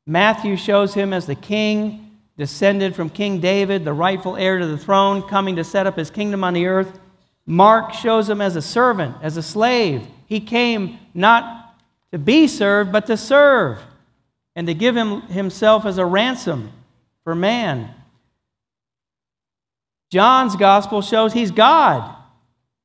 [0.05, 2.08] Matthew shows him as the king,
[2.39, 6.09] descended from King David, the rightful heir to the throne, coming to set up his
[6.09, 6.97] kingdom on the earth.
[7.45, 10.07] Mark shows him as a servant, as a slave.
[10.25, 11.75] He came not
[12.13, 13.81] to be served, but to serve
[14.55, 16.71] and to give him, himself as a ransom
[17.25, 17.93] for man.
[20.09, 22.15] John's gospel shows he's God.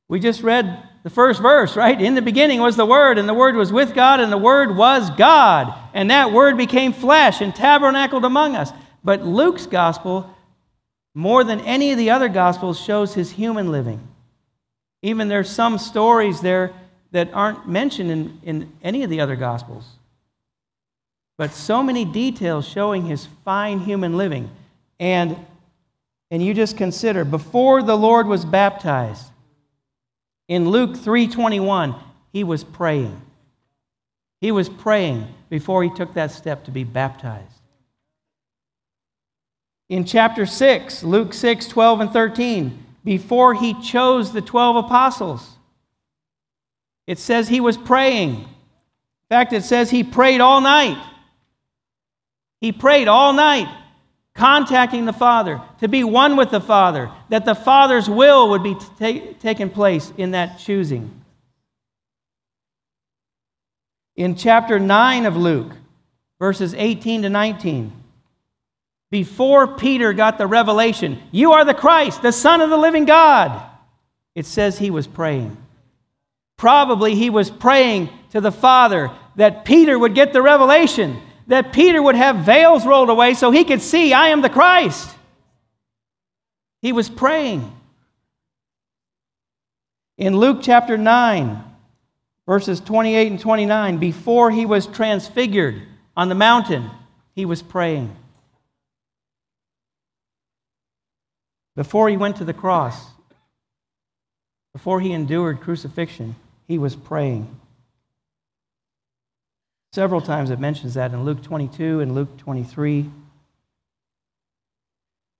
[0.08, 2.00] We just read the first verse, right?
[2.00, 4.76] In the beginning was the Word, and the Word was with God, and the Word
[4.76, 5.72] was God.
[5.94, 8.72] And that Word became flesh and tabernacled among us.
[9.04, 10.34] But Luke's gospel,
[11.14, 14.08] more than any of the other gospels, shows his human living.
[15.02, 16.72] Even there's some stories there
[17.10, 19.84] that aren't mentioned in, in any of the other gospels.
[21.36, 24.50] But so many details showing his fine human living.
[24.98, 25.36] And,
[26.30, 29.30] and you just consider, before the Lord was baptized,
[30.48, 31.98] in Luke 3:21,
[32.32, 33.20] he was praying.
[34.40, 37.53] He was praying before he took that step to be baptized.
[39.94, 45.48] In chapter 6, Luke 6, 12 and 13, before he chose the 12 apostles,
[47.06, 48.30] it says he was praying.
[48.30, 48.48] In
[49.28, 51.00] fact, it says he prayed all night.
[52.60, 53.68] He prayed all night
[54.34, 58.74] contacting the Father, to be one with the Father, that the Father's will would be
[58.74, 61.22] ta- taken place in that choosing.
[64.16, 65.70] In chapter 9 of Luke,
[66.40, 67.92] verses 18 to 19,
[69.14, 73.62] before Peter got the revelation, you are the Christ, the Son of the living God,
[74.34, 75.56] it says he was praying.
[76.56, 82.02] Probably he was praying to the Father that Peter would get the revelation that Peter
[82.02, 85.08] would have veils rolled away so he could see, I am the Christ.
[86.82, 87.72] He was praying.
[90.18, 91.62] In Luke chapter 9,
[92.46, 95.82] verses 28 and 29, before he was transfigured
[96.16, 96.90] on the mountain,
[97.36, 98.16] he was praying.
[101.76, 103.10] Before he went to the cross,
[104.72, 107.60] before he endured crucifixion, he was praying.
[109.92, 113.10] Several times it mentions that in Luke 22 and Luke 23.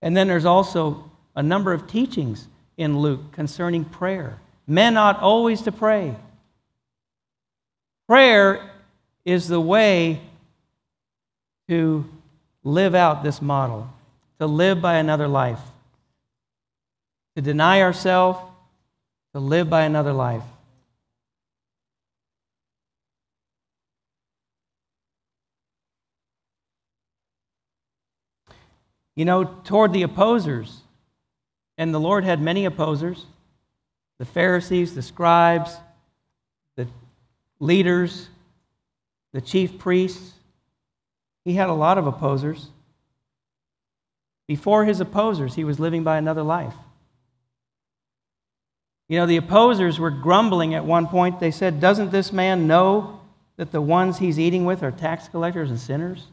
[0.00, 4.38] And then there's also a number of teachings in Luke concerning prayer.
[4.66, 6.14] Men ought always to pray.
[8.06, 8.70] Prayer
[9.24, 10.20] is the way
[11.68, 12.04] to
[12.62, 13.90] live out this model,
[14.38, 15.60] to live by another life,
[17.36, 18.38] to deny ourselves,
[19.32, 20.42] to live by another life.
[29.16, 30.82] You know, toward the opposers,
[31.78, 33.26] and the Lord had many opposers
[34.18, 35.76] the Pharisees, the scribes,
[36.76, 36.86] the
[37.58, 38.28] leaders,
[39.32, 40.34] the chief priests.
[41.44, 42.68] He had a lot of opposers.
[44.46, 46.74] Before his opposers, he was living by another life.
[49.08, 51.40] You know, the opposers were grumbling at one point.
[51.40, 53.20] They said, Doesn't this man know
[53.56, 56.26] that the ones he's eating with are tax collectors and sinners?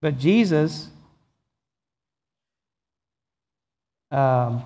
[0.00, 0.88] But Jesus,
[4.10, 4.62] um,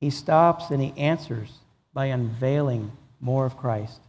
[0.00, 1.50] he stops and he answers
[1.92, 4.00] by unveiling more of Christ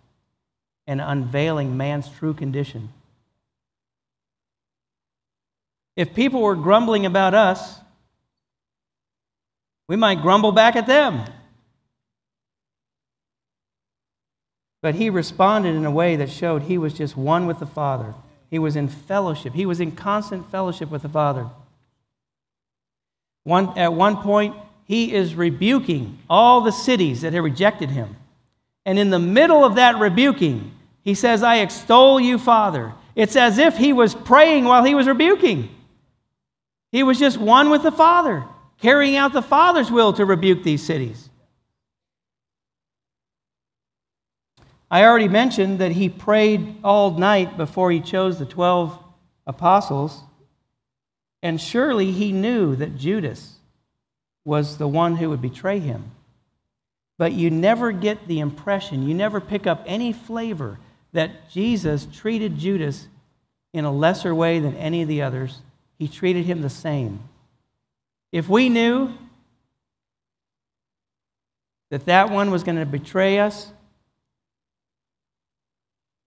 [0.85, 2.89] and unveiling man's true condition.
[5.95, 7.79] If people were grumbling about us,
[9.87, 11.23] we might grumble back at them.
[14.81, 18.13] But he responded in a way that showed he was just one with the Father.
[18.49, 21.49] He was in fellowship, he was in constant fellowship with the Father.
[23.43, 28.15] One, at one point, he is rebuking all the cities that had rejected him.
[28.85, 30.71] And in the middle of that rebuking,
[31.01, 32.93] he says, I extol you, Father.
[33.15, 35.69] It's as if he was praying while he was rebuking.
[36.91, 38.45] He was just one with the Father,
[38.81, 41.29] carrying out the Father's will to rebuke these cities.
[44.89, 48.97] I already mentioned that he prayed all night before he chose the 12
[49.45, 50.21] apostles,
[51.43, 53.55] and surely he knew that Judas
[54.45, 56.11] was the one who would betray him.
[57.17, 60.79] But you never get the impression, you never pick up any flavor
[61.11, 63.07] that Jesus treated Judas
[63.73, 65.61] in a lesser way than any of the others.
[65.97, 67.19] He treated him the same.
[68.31, 69.13] If we knew
[71.89, 73.71] that that one was going to betray us,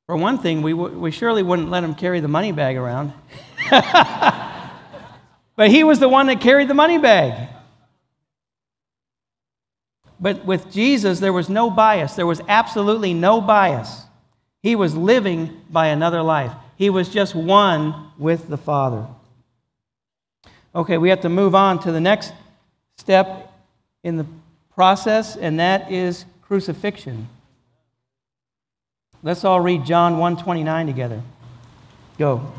[0.06, 3.12] for one thing, we, w- we surely wouldn't let him carry the money bag around.
[3.70, 7.48] but he was the one that carried the money bag.
[10.18, 12.14] But with Jesus, there was no bias.
[12.14, 14.06] There was absolutely no bias.
[14.62, 19.06] He was living by another life, he was just one with the Father.
[20.72, 22.32] Okay, we have to move on to the next
[22.96, 23.52] step
[24.04, 24.26] in the
[24.72, 27.28] process, and that is crucifixion.
[29.24, 31.22] Let's all read John 129 together.
[32.18, 32.52] Go.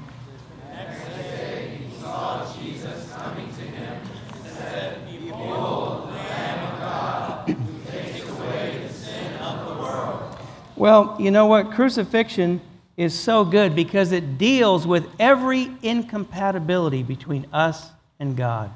[10.76, 11.72] Well, you know what?
[11.72, 12.60] Crucifixion
[12.98, 17.92] is so good because it deals with every incompatibility between us
[18.22, 18.72] and God.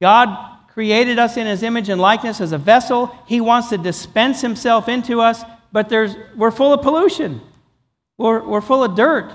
[0.00, 3.12] God created us in his image and likeness as a vessel.
[3.26, 5.42] He wants to dispense himself into us
[5.76, 7.42] but there's, we're full of pollution.
[8.16, 9.30] We're, we're full of dirt.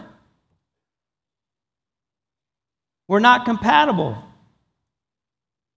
[3.07, 4.17] We're not compatible.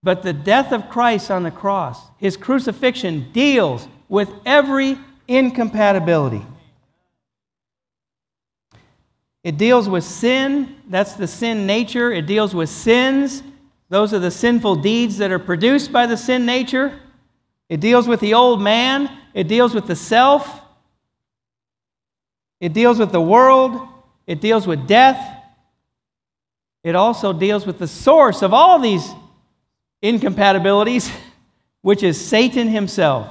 [0.03, 4.97] But the death of Christ on the cross, his crucifixion, deals with every
[5.29, 6.47] incompatibility.
[9.45, 12.11] It deals with sin, that's the sin nature.
[12.11, 13.43] It deals with sins,
[13.91, 16.99] those are the sinful deeds that are produced by the sin nature.
[17.69, 20.63] It deals with the old man, it deals with the self,
[22.59, 23.87] it deals with the world,
[24.27, 25.31] it deals with death.
[26.83, 29.07] It also deals with the source of all these
[30.01, 31.11] incompatibilities,
[31.83, 33.29] which is Satan himself.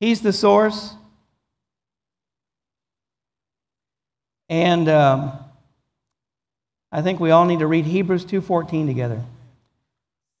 [0.00, 0.94] He's the source.
[4.52, 5.32] And um,
[6.92, 9.22] I think we all need to read Hebrews 2:14 together.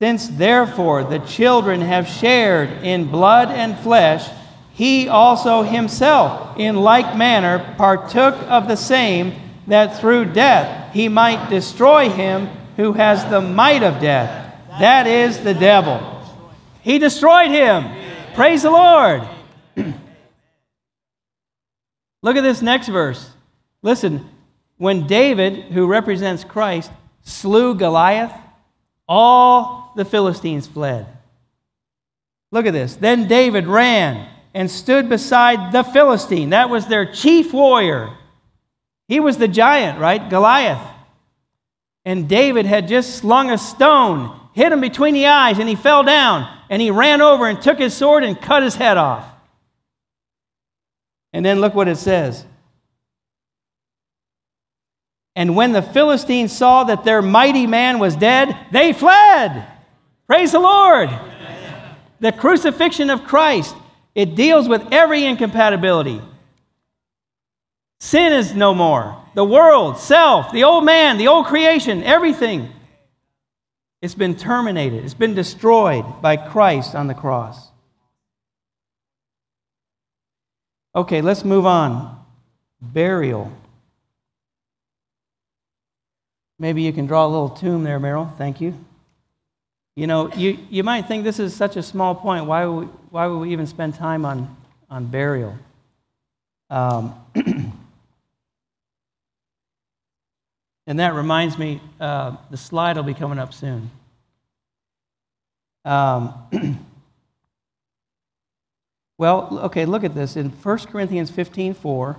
[0.02, 4.28] Since therefore the children have shared in blood and flesh,
[4.74, 9.32] he also himself in like manner partook of the same,
[9.66, 15.42] that through death he might destroy him who has the might of death, that is
[15.42, 15.98] the devil.
[16.82, 17.86] He destroyed him.
[18.34, 19.22] Praise the Lord.
[22.22, 23.30] Look at this next verse.
[23.82, 24.28] Listen,
[24.78, 26.90] when David, who represents Christ,
[27.22, 28.32] slew Goliath,
[29.08, 31.06] all the Philistines fled.
[32.50, 32.96] Look at this.
[32.96, 36.50] Then David ran and stood beside the Philistine.
[36.50, 38.16] That was their chief warrior.
[39.08, 40.30] He was the giant, right?
[40.30, 40.86] Goliath.
[42.04, 46.02] And David had just slung a stone, hit him between the eyes, and he fell
[46.02, 46.48] down.
[46.68, 49.26] And he ran over and took his sword and cut his head off.
[51.32, 52.44] And then look what it says.
[55.34, 59.66] And when the Philistines saw that their mighty man was dead, they fled.
[60.26, 61.10] Praise the Lord.
[62.20, 63.74] The crucifixion of Christ,
[64.14, 66.20] it deals with every incompatibility.
[67.98, 69.16] Sin is no more.
[69.34, 72.68] The world, self, the old man, the old creation, everything.
[74.02, 77.68] It's been terminated, it's been destroyed by Christ on the cross.
[80.94, 82.18] Okay, let's move on.
[82.80, 83.50] Burial.
[86.62, 88.32] Maybe you can draw a little tomb there, Merrill.
[88.38, 88.72] Thank you.
[89.96, 92.46] You know, you, you might think this is such a small point.
[92.46, 94.56] Why would we, why would we even spend time on,
[94.88, 95.58] on burial?
[96.70, 97.16] Um,
[100.86, 103.90] and that reminds me, uh, the slide will be coming up soon.
[105.84, 106.32] Um,
[109.18, 110.36] well, okay, look at this.
[110.36, 112.16] In 1 Corinthians 15 4,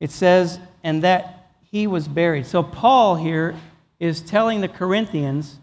[0.00, 1.39] it says, and that
[1.70, 2.46] he was buried.
[2.46, 3.56] So Paul here
[3.98, 5.58] is telling the Corinthians,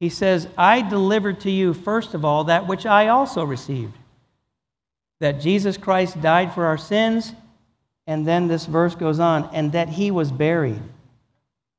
[0.00, 3.94] he says, I delivered to you, first of all, that which I also received
[5.20, 7.32] that Jesus Christ died for our sins.
[8.08, 10.82] And then this verse goes on, and that he was buried,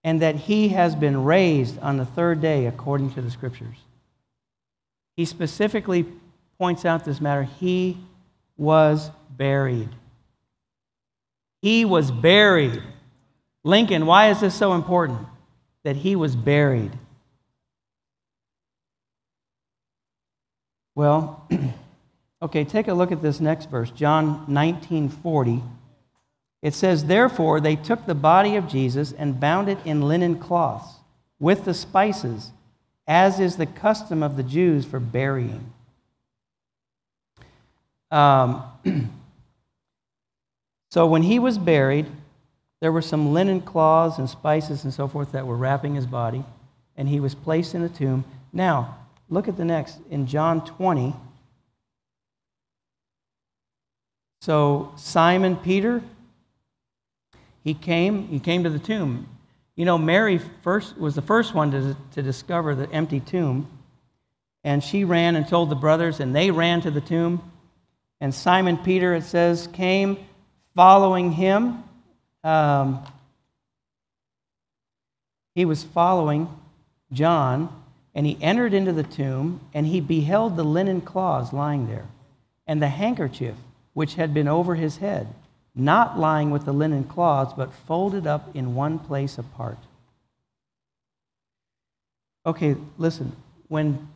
[0.06, 3.76] and that he has been raised on the third day according to the scriptures.
[5.18, 6.06] He specifically
[6.58, 7.44] points out this matter.
[7.44, 7.98] He
[8.56, 9.90] was buried.
[11.62, 12.82] He was buried.
[13.64, 15.20] Lincoln, why is this so important?
[15.84, 16.92] That he was buried.
[20.96, 21.48] Well,
[22.42, 25.64] okay, take a look at this next verse, John 19 40.
[26.62, 30.96] It says, Therefore, they took the body of Jesus and bound it in linen cloths
[31.40, 32.52] with the spices,
[33.06, 35.74] as is the custom of the Jews for burying.
[38.12, 38.64] Um,
[40.92, 42.06] so when he was buried,
[42.84, 46.44] there were some linen cloths and spices and so forth that were wrapping his body,
[46.98, 48.26] and he was placed in a tomb.
[48.52, 48.98] Now,
[49.30, 51.16] look at the next in John 20.
[54.42, 56.04] So Simon Peter,
[57.64, 59.30] he came, he came to the tomb.
[59.78, 63.70] You know, Mary first was the first one to, to discover the empty tomb,
[64.66, 67.50] and she ran and told the brothers, and they ran to the tomb.
[68.20, 70.18] And Simon Peter, it says, came
[70.76, 71.86] following him.
[72.44, 73.06] Um,
[75.56, 76.50] he was following
[77.12, 77.70] John,
[78.16, 82.08] and he entered into the tomb, and he beheld the linen cloths lying there,
[82.68, 83.56] and the handkerchief
[83.94, 85.28] which had been over his head,
[85.76, 89.78] not lying with the linen cloths, but folded up in one place apart.
[92.46, 93.32] Okay, listen.
[93.68, 94.10] When,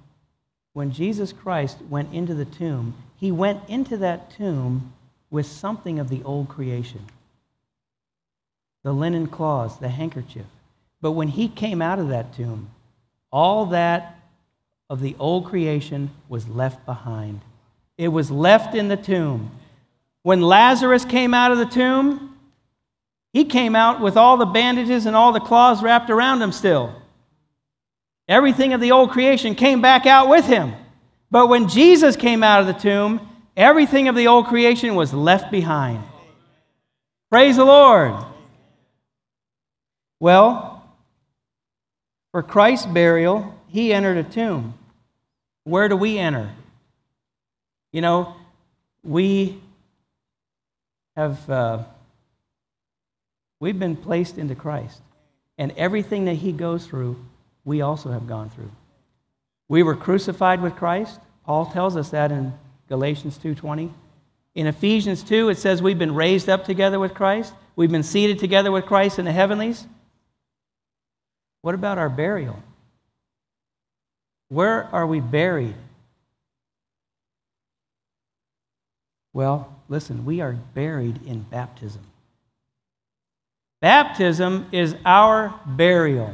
[0.73, 4.93] when Jesus Christ went into the tomb, he went into that tomb
[5.29, 7.05] with something of the old creation
[8.87, 10.45] the linen cloths, the handkerchief.
[11.01, 12.69] But when he came out of that tomb,
[13.33, 14.17] all that
[14.89, 17.41] of the old creation was left behind.
[17.97, 19.51] It was left in the tomb.
[20.23, 22.37] When Lazarus came out of the tomb,
[23.33, 26.95] he came out with all the bandages and all the cloths wrapped around him still.
[28.29, 30.73] Everything of the old creation came back out with him.
[31.29, 33.19] But when Jesus came out of the tomb,
[33.57, 36.01] everything of the old creation was left behind.
[37.29, 38.15] Praise the Lord.
[40.19, 40.83] Well,
[42.31, 44.73] for Christ's burial, he entered a tomb.
[45.63, 46.51] Where do we enter?
[47.91, 48.35] You know,
[49.03, 49.61] we
[51.15, 51.83] have uh,
[53.59, 55.01] we've been placed into Christ,
[55.57, 57.17] and everything that he goes through,
[57.65, 58.71] we also have gone through.
[59.67, 61.19] We were crucified with Christ.
[61.45, 62.53] Paul tells us that in
[62.87, 63.91] Galatians 2:20.
[64.55, 67.53] In Ephesians 2 it says we've been raised up together with Christ.
[67.75, 69.85] We've been seated together with Christ in the heavenlies.
[71.61, 72.61] What about our burial?
[74.49, 75.75] Where are we buried?
[79.33, 82.01] Well, listen, we are buried in baptism.
[83.81, 86.33] Baptism is our burial.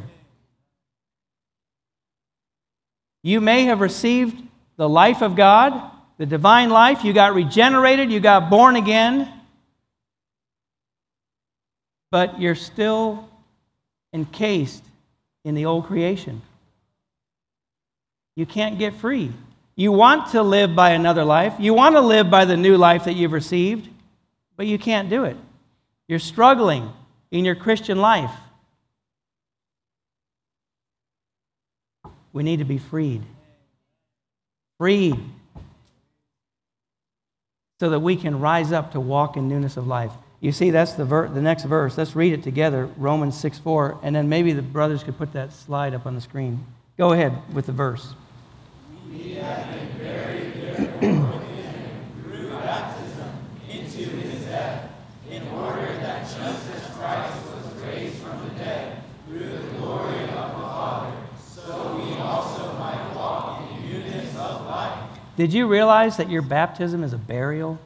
[3.23, 4.41] You may have received
[4.77, 7.03] the life of God, the divine life.
[7.03, 9.31] You got regenerated, you got born again,
[12.11, 13.27] but you're still
[14.13, 14.83] encased
[15.43, 16.41] in the old creation.
[18.35, 19.31] You can't get free.
[19.75, 23.05] You want to live by another life, you want to live by the new life
[23.05, 23.89] that you've received,
[24.55, 25.35] but you can't do it.
[26.07, 26.91] You're struggling
[27.31, 28.31] in your Christian life.
[32.33, 33.23] We need to be freed.
[34.77, 35.15] Freed.
[37.79, 40.13] So that we can rise up to walk in newness of life.
[40.43, 41.97] You see, that's the, ver- the next verse.
[41.97, 43.99] Let's read it together Romans 6 4.
[44.03, 46.65] And then maybe the brothers could put that slide up on the screen.
[46.97, 48.13] Go ahead with the verse.
[49.09, 51.41] We have been buried therefore
[52.23, 53.29] through baptism
[53.69, 54.91] into his death,
[55.31, 60.35] in order that Jesus Christ was raised from the dead through the glory of the
[60.35, 65.07] Father, so we also might walk in newness of life.
[65.37, 67.79] Did you realize that your baptism is a burial?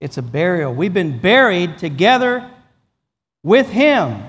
[0.00, 0.74] It's a burial.
[0.74, 2.50] We've been buried together
[3.42, 4.22] with him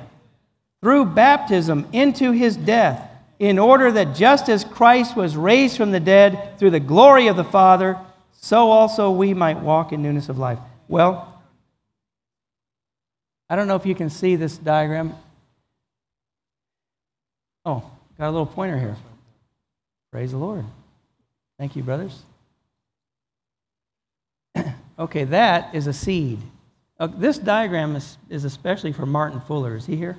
[0.82, 3.10] through baptism into his death
[3.40, 7.36] in order that just as Christ was raised from the dead through the glory of
[7.36, 7.98] the Father,
[8.34, 10.60] so also we might walk in newness of life.
[10.88, 11.42] Well,
[13.50, 15.16] I don't know if you can see this diagram.
[17.66, 17.84] Oh,
[18.18, 18.96] got a little pointer here.
[20.12, 20.64] Praise the Lord.
[21.58, 22.22] Thank you, brothers.
[24.98, 26.40] Okay, that is a seed.
[27.00, 29.76] Uh, this diagram is, is especially for Martin Fuller.
[29.76, 30.18] Is he here?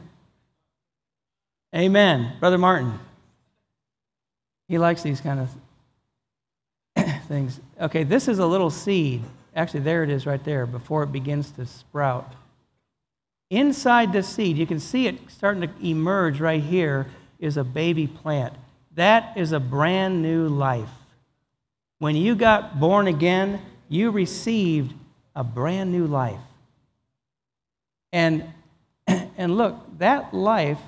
[1.75, 2.33] Amen.
[2.41, 2.99] Brother Martin.
[4.69, 5.51] He likes these kind of
[7.29, 7.61] things.
[7.81, 9.23] Okay, this is a little seed.
[9.55, 12.35] Actually, there it is right there before it begins to sprout.
[13.49, 17.07] Inside the seed, you can see it starting to emerge right here,
[17.39, 18.55] is a baby plant.
[18.95, 20.89] That is a brand new life.
[21.99, 24.95] When you got born again, you received
[25.35, 26.41] a brand new life.
[28.13, 28.45] And,
[29.07, 30.81] and look, that life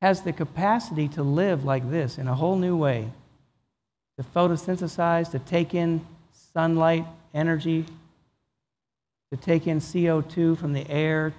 [0.00, 3.10] has the capacity to live like this in a whole new way
[4.16, 6.00] to photosynthesize, to take in
[6.52, 7.84] sunlight, energy,
[9.30, 11.34] to take in CO2 from the air,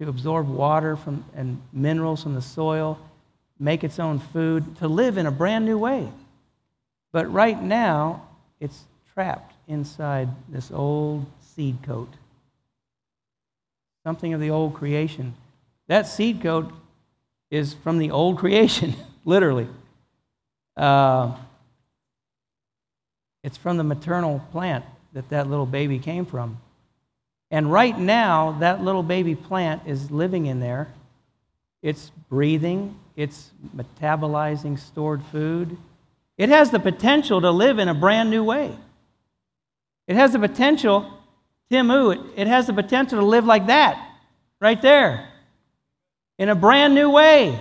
[0.00, 2.98] to absorb water from, and minerals from the soil,
[3.58, 6.10] make its own food, to live in a brand new way.
[7.12, 8.28] But right now,
[8.60, 12.08] it's trapped inside this old seed coat.
[14.04, 15.34] Something of the old creation.
[15.86, 16.70] That seed coat
[17.50, 18.94] is from the old creation,
[19.24, 19.68] literally.
[20.76, 21.34] Uh,
[23.42, 26.58] it's from the maternal plant that that little baby came from.
[27.50, 30.88] And right now, that little baby plant is living in there.
[31.82, 35.76] It's breathing, it's metabolizing stored food.
[36.36, 38.74] It has the potential to live in a brand new way.
[40.06, 41.10] It has the potential,
[41.70, 44.12] Tim Ooh, it, it has the potential to live like that,
[44.60, 45.28] right there
[46.38, 47.60] in a brand new way.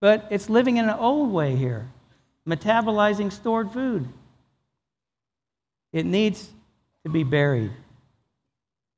[0.00, 1.88] But it's living in an old way here,
[2.46, 4.08] metabolizing stored food.
[5.92, 6.48] It needs
[7.04, 7.72] to be buried.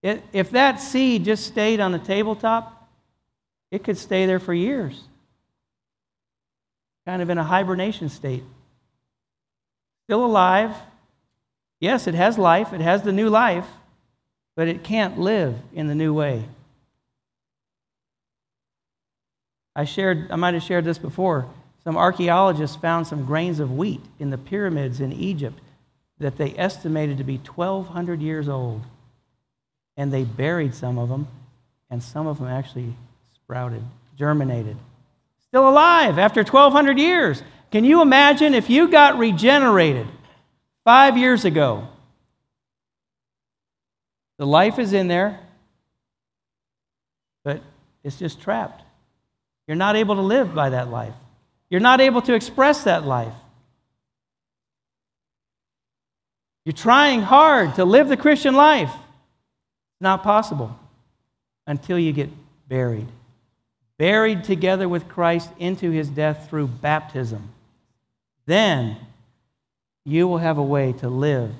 [0.02, 2.88] It, if that seed just stayed on the tabletop,
[3.70, 5.00] it could stay there for years,
[7.06, 8.42] kind of in a hibernation state.
[10.06, 10.74] Still alive.
[11.80, 13.66] Yes, it has life, it has the new life,
[14.54, 16.44] but it can't live in the new way.
[19.74, 21.46] I shared, I might have shared this before.
[21.82, 25.58] Some archaeologists found some grains of wheat in the pyramids in Egypt
[26.18, 28.82] that they estimated to be 1,200 years old.
[29.96, 31.28] And they buried some of them,
[31.88, 32.94] and some of them actually
[33.34, 33.82] sprouted,
[34.18, 34.76] germinated.
[35.48, 37.42] Still alive after 1,200 years.
[37.70, 40.06] Can you imagine if you got regenerated
[40.84, 41.88] five years ago?
[44.38, 45.38] The life is in there,
[47.44, 47.60] but
[48.02, 48.82] it's just trapped.
[49.66, 51.14] You're not able to live by that life.
[51.68, 53.34] You're not able to express that life.
[56.64, 58.90] You're trying hard to live the Christian life.
[58.90, 60.78] It's not possible
[61.66, 62.30] until you get
[62.68, 63.08] buried.
[63.98, 67.50] Buried together with Christ into his death through baptism.
[68.46, 68.96] Then
[70.04, 71.52] you will have a way to live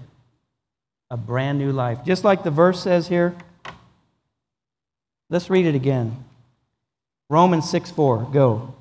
[1.11, 2.05] a brand new life.
[2.05, 3.35] Just like the verse says here.
[5.29, 6.25] Let's read it again.
[7.29, 8.29] Romans 6 4.
[8.33, 8.75] Go.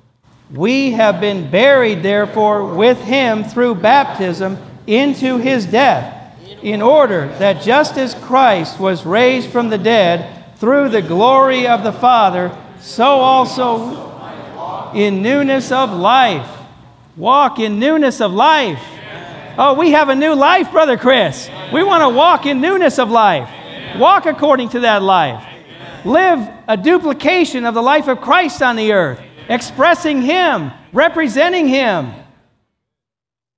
[0.52, 7.62] We have been buried, therefore, with him through baptism into his death, in order that
[7.62, 13.04] just as Christ was raised from the dead through the glory of the Father, so
[13.04, 14.10] also
[14.94, 16.50] in newness of life.
[17.16, 18.82] Walk in newness of life.
[19.62, 21.50] Oh, we have a new life, Brother Chris.
[21.72, 23.48] We want to walk in newness of life.
[23.98, 25.46] Walk according to that life
[26.04, 32.12] live a duplication of the life of Christ on the earth, expressing Him, representing Him,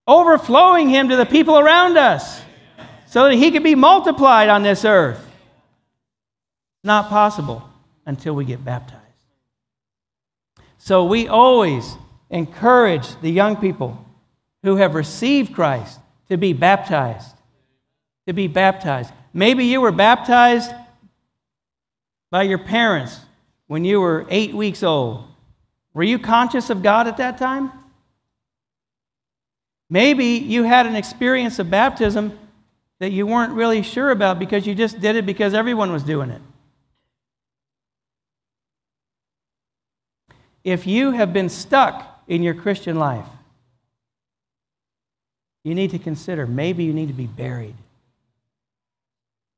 [0.07, 2.43] overflowing Him to the people around us
[3.07, 5.25] so that He can be multiplied on this earth.
[6.85, 7.69] Not possible
[8.07, 9.01] until we get baptized.
[10.79, 11.97] So we always
[12.29, 14.05] encourage the young people
[14.63, 15.99] who have received Christ
[16.29, 17.37] to be baptized.
[18.27, 19.13] To be baptized.
[19.33, 20.73] Maybe you were baptized
[22.31, 23.21] by your parents
[23.67, 25.25] when you were eight weeks old,
[25.95, 27.73] were you conscious of God at that time?
[29.89, 32.39] Maybe you had an experience of baptism
[32.99, 36.31] that you weren't really sure about because you just did it because everyone was doing
[36.31, 36.41] it.
[40.65, 43.27] If you have been stuck in your Christian life,
[45.65, 47.75] you need to consider maybe you need to be buried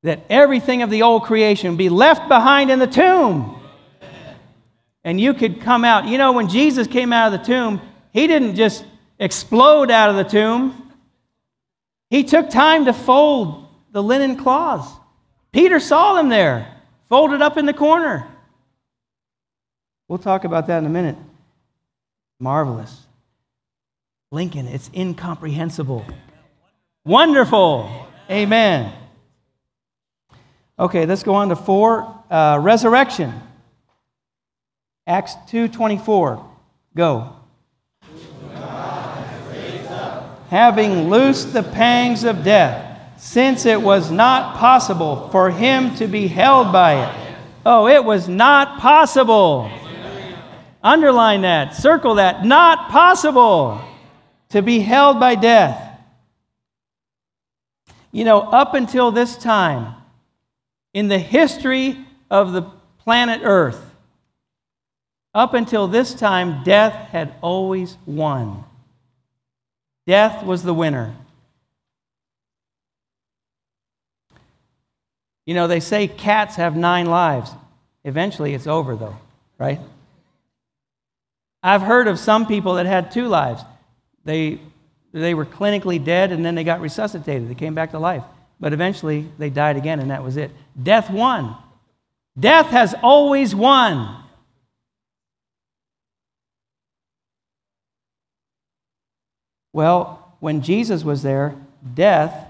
[0.03, 3.59] that everything of the old creation be left behind in the tomb
[5.03, 6.07] and you could come out.
[6.07, 7.81] You know, when Jesus came out of the tomb,
[8.13, 8.85] he didn't just
[9.19, 10.93] explode out of the tomb,
[12.11, 14.91] he took time to fold the linen cloths.
[15.53, 16.67] Peter saw them there,
[17.09, 18.27] folded up in the corner.
[20.09, 21.17] We'll talk about that in a minute.
[22.39, 23.04] Marvelous.
[24.35, 26.05] Lincoln, it's incomprehensible.
[27.05, 28.09] Wonderful.
[28.28, 28.93] Amen.
[30.76, 32.22] Okay, let's go on to four.
[32.28, 33.32] Uh, resurrection.
[35.07, 36.45] Acts 2.24.
[36.97, 37.37] Go.
[40.51, 46.26] Having loosed the pangs of death, since it was not possible for him to be
[46.26, 47.37] held by it.
[47.64, 49.70] Oh, it was not possible.
[50.82, 52.45] Underline that, circle that.
[52.45, 53.80] Not possible
[54.55, 55.99] to be held by death.
[58.13, 59.97] You know, up until this time,
[60.93, 61.99] in the history
[62.31, 62.63] of the
[63.01, 63.85] planet Earth,
[65.35, 68.63] up until this time, death had always won.
[70.07, 71.17] Death was the winner.
[75.47, 77.51] You know, they say cats have nine lives.
[78.05, 79.17] Eventually, it's over, though,
[79.59, 79.81] right?
[81.61, 83.65] I've heard of some people that had two lives.
[84.25, 84.61] They,
[85.12, 87.49] they were clinically dead and then they got resuscitated.
[87.49, 88.25] They came back to life.
[88.59, 90.51] But eventually they died again and that was it.
[90.81, 91.57] Death won.
[92.39, 94.22] Death has always won.
[99.72, 101.57] Well, when Jesus was there,
[101.95, 102.49] death,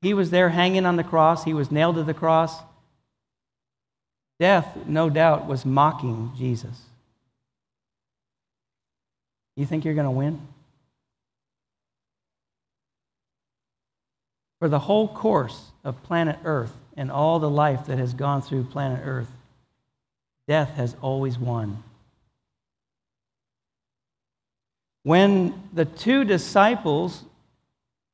[0.00, 2.60] he was there hanging on the cross, he was nailed to the cross.
[4.40, 6.80] Death, no doubt, was mocking Jesus.
[9.56, 10.40] You think you're going to win?
[14.64, 18.64] For the whole course of planet Earth and all the life that has gone through
[18.64, 19.30] planet Earth,
[20.48, 21.82] death has always won.
[25.02, 27.24] When the two disciples,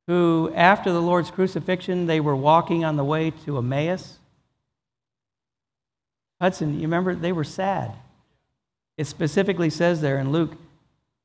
[0.09, 4.18] who after the Lord's crucifixion, they were walking on the way to Emmaus,
[6.40, 7.92] Hudson, you remember, they were sad.
[8.98, 10.57] It specifically says there in Luke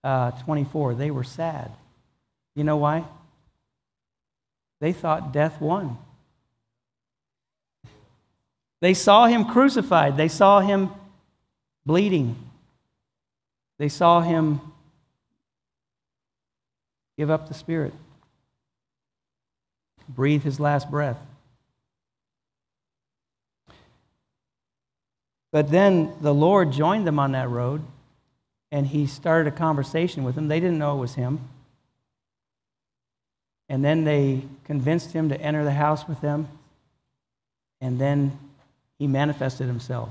[0.03, 0.93] uh, 24.
[0.93, 1.71] They were sad.
[2.53, 3.05] You know why?
[4.79, 5.97] They thought death won.
[8.81, 10.91] They saw him crucified, they saw him
[11.85, 12.35] bleeding,
[13.79, 14.61] they saw him
[17.17, 17.93] give up the spirit,
[20.07, 21.17] breathe his last breath.
[25.51, 27.81] But then the Lord joined them on that road
[28.73, 30.49] and he started a conversation with them.
[30.49, 31.39] They didn't know it was him.
[33.67, 36.47] And then they convinced him to enter the house with them.
[37.81, 38.37] And then
[38.99, 40.09] he manifested himself.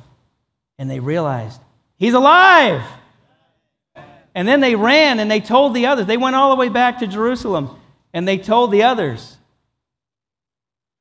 [0.78, 1.60] And they realized,
[1.96, 2.82] he's alive.
[4.34, 6.06] And then they ran and they told the others.
[6.06, 7.70] They went all the way back to Jerusalem
[8.12, 9.36] and they told the others.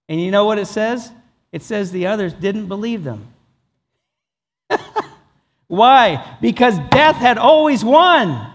[0.08, 1.12] And you know what it says?
[1.52, 3.28] It says the others didn't believe them.
[5.68, 6.38] Why?
[6.42, 8.53] Because death had always won.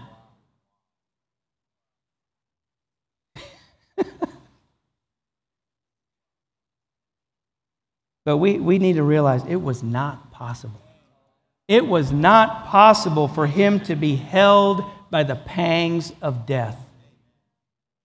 [8.29, 10.79] But we, we need to realize it was not possible.
[11.67, 16.77] It was not possible for him to be held by the pangs of death.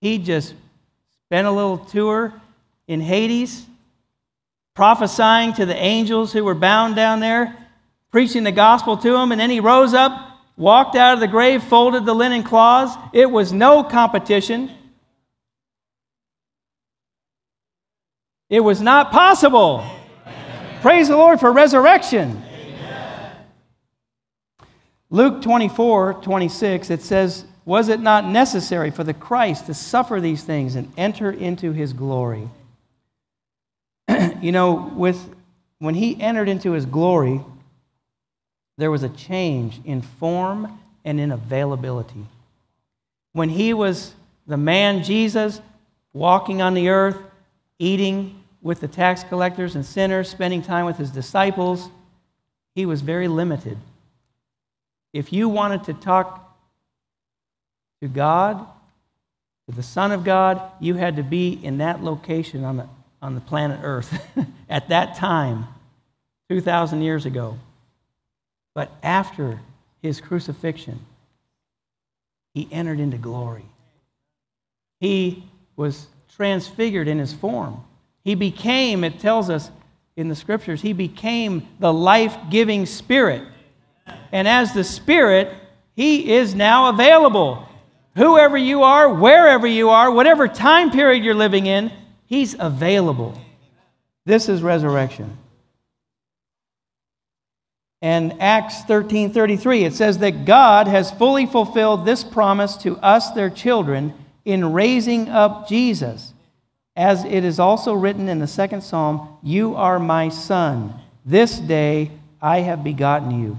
[0.01, 0.55] He just
[1.27, 2.33] spent a little tour
[2.89, 3.66] in Hades,
[4.72, 7.55] prophesying to the angels who were bound down there
[8.11, 11.62] preaching the gospel to them, and then he rose up, walked out of the grave,
[11.62, 12.97] folded the linen cloths.
[13.12, 14.70] It was no competition.
[18.49, 19.85] It was not possible.
[20.85, 22.43] Praise the Lord for resurrection.
[25.09, 30.45] Luke 24, 26, it says, Was it not necessary for the Christ to suffer these
[30.45, 32.51] things and enter into his glory?
[34.43, 35.35] you know, with
[35.78, 37.41] when he entered into his glory,
[38.76, 42.26] there was a change in form and in availability.
[43.32, 44.12] When he was
[44.47, 45.62] the man Jesus
[46.12, 47.16] walking on the earth,
[47.78, 51.91] eating with the tax collectors and sinners, spending time with his disciples,
[52.75, 53.77] he was very limited.
[55.12, 56.59] If you wanted to talk
[58.01, 58.67] to God,
[59.69, 62.89] to the Son of God, you had to be in that location on the,
[63.21, 64.19] on the planet Earth
[64.69, 65.67] at that time,
[66.49, 67.59] 2,000 years ago.
[68.75, 69.61] But after
[70.03, 71.01] his crucifixion,
[72.55, 73.67] he entered into glory.
[75.01, 75.45] He
[75.77, 77.85] was transfigured in his form.
[78.25, 79.70] He became, it tells us
[80.16, 83.43] in the scriptures, he became the life giving spirit.
[84.33, 85.55] And as the Spirit,
[85.95, 87.68] He is now available.
[88.16, 91.93] Whoever you are, wherever you are, whatever time period you're living in,
[92.27, 93.41] He's available.
[94.27, 95.39] This is resurrection.
[98.03, 103.51] And Acts 13:33 it says that God has fully fulfilled this promise to us their
[103.51, 104.12] children
[104.45, 106.34] in raising up Jesus.
[106.97, 110.95] As it is also written in the second psalm, you are my son.
[111.25, 113.59] This day I have begotten you.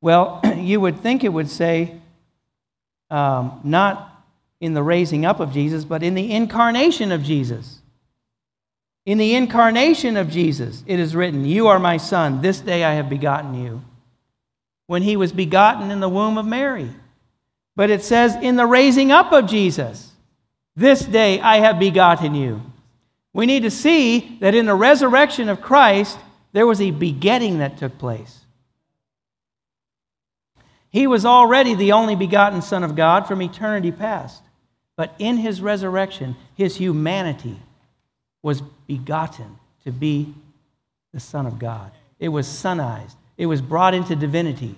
[0.00, 1.96] Well, you would think it would say
[3.10, 4.24] um, not
[4.60, 7.80] in the raising up of Jesus, but in the incarnation of Jesus.
[9.06, 12.94] In the incarnation of Jesus, it is written, You are my son, this day I
[12.94, 13.82] have begotten you.
[14.86, 16.90] When he was begotten in the womb of Mary.
[17.76, 20.07] But it says, In the raising up of Jesus,
[20.78, 22.62] this day I have begotten you.
[23.32, 26.16] We need to see that in the resurrection of Christ,
[26.52, 28.40] there was a begetting that took place.
[30.90, 34.42] He was already the only begotten Son of God from eternity past.
[34.96, 37.58] But in his resurrection, his humanity
[38.42, 40.32] was begotten to be
[41.12, 41.90] the Son of God.
[42.20, 44.76] It was sonized, it was brought into divinity.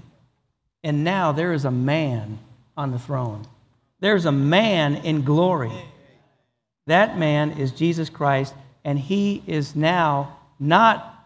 [0.82, 2.38] And now there is a man
[2.74, 3.46] on the throne.
[4.00, 5.72] There's a man in glory.
[6.90, 8.52] That man is Jesus Christ,
[8.84, 11.24] and he is now not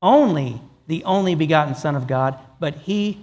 [0.00, 3.20] only the only begotten Son of God, but he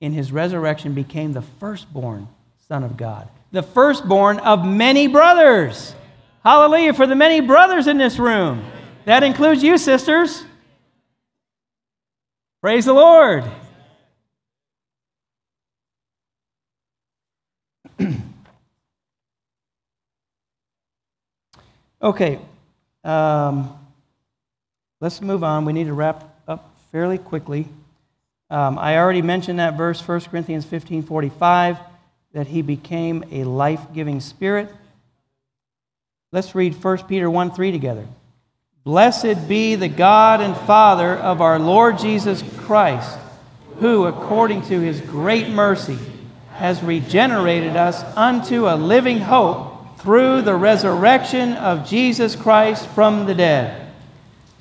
[0.00, 2.26] in his resurrection became the firstborn
[2.68, 5.94] Son of God, the firstborn of many brothers.
[6.42, 8.64] Hallelujah for the many brothers in this room.
[9.04, 10.42] That includes you, sisters.
[12.62, 13.44] Praise the Lord.
[22.06, 22.38] Okay,
[23.02, 23.76] um,
[25.00, 25.64] let's move on.
[25.64, 27.66] We need to wrap up fairly quickly.
[28.48, 31.78] Um, I already mentioned that verse, 1 Corinthians 15 45,
[32.32, 34.72] that he became a life giving spirit.
[36.30, 38.06] Let's read 1 Peter 1 3 together.
[38.84, 43.18] Blessed be the God and Father of our Lord Jesus Christ,
[43.80, 45.98] who, according to his great mercy,
[46.52, 49.75] has regenerated us unto a living hope
[50.06, 53.86] through the resurrection of Jesus Christ from the dead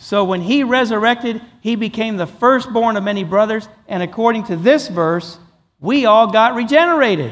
[0.06, 3.68] so when he resurrected, he became the firstborn of many brothers.
[3.88, 5.40] And according to this verse,
[5.80, 7.32] we all got regenerated.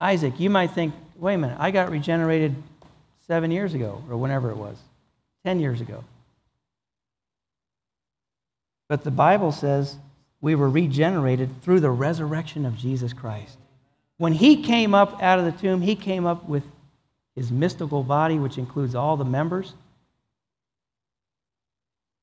[0.00, 2.54] Isaac, you might think, wait a minute, I got regenerated
[3.26, 4.76] seven years ago, or whenever it was,
[5.46, 6.04] 10 years ago.
[8.86, 9.96] But the Bible says
[10.42, 13.56] we were regenerated through the resurrection of Jesus Christ.
[14.18, 16.64] When he came up out of the tomb, he came up with
[17.34, 19.74] his mystical body, which includes all the members.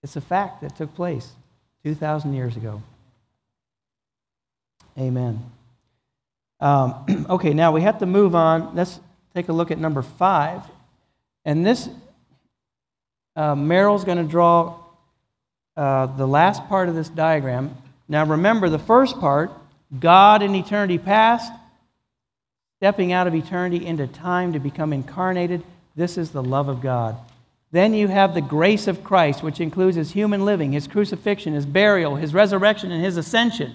[0.01, 1.31] It's a fact that took place
[1.83, 2.81] 2,000 years ago.
[4.97, 5.43] Amen.
[6.59, 8.75] Um, okay, now we have to move on.
[8.75, 8.99] Let's
[9.33, 10.61] take a look at number five.
[11.45, 11.89] And this,
[13.35, 14.79] uh, Merrill's going to draw
[15.75, 17.75] uh, the last part of this diagram.
[18.07, 19.51] Now remember, the first part
[19.99, 21.51] God in eternity past,
[22.83, 25.63] stepping out of eternity into time to become incarnated.
[25.95, 27.15] This is the love of God.
[27.71, 31.65] Then you have the grace of Christ, which includes his human living, his crucifixion, his
[31.65, 33.73] burial, his resurrection, and his ascension.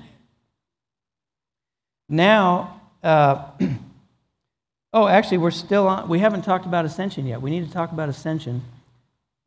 [2.11, 3.47] Now, uh,
[4.93, 7.41] oh, actually, we're still on, we haven't talked about ascension yet.
[7.41, 8.61] We need to talk about ascension.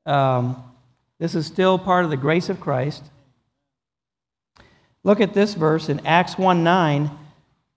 [0.07, 0.64] Um,
[1.20, 3.03] this is still part of the grace of Christ.
[5.03, 7.12] Look at this verse in Acts 1 9.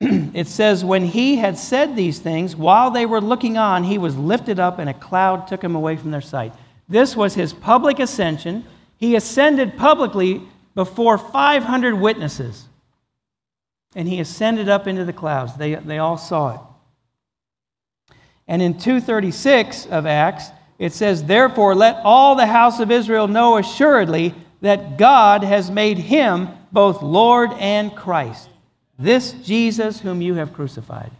[0.34, 4.16] it says, When he had said these things, while they were looking on, he was
[4.16, 6.52] lifted up, and a cloud took him away from their sight.
[6.88, 8.64] This was his public ascension.
[8.98, 10.42] He ascended publicly
[10.74, 12.66] before 500 witnesses.
[13.96, 15.54] And he ascended up into the clouds.
[15.56, 16.60] They, they all saw it.
[18.46, 23.56] And in 236 of Acts, it says, Therefore, let all the house of Israel know
[23.56, 28.50] assuredly that God has made him both Lord and Christ
[28.98, 31.10] this Jesus whom you have crucified.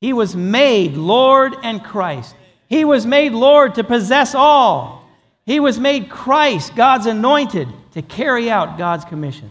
[0.00, 2.34] He was made Lord and Christ.
[2.68, 5.08] He was made Lord to possess all.
[5.44, 9.50] He was made Christ, God's anointed, to carry out God's commission.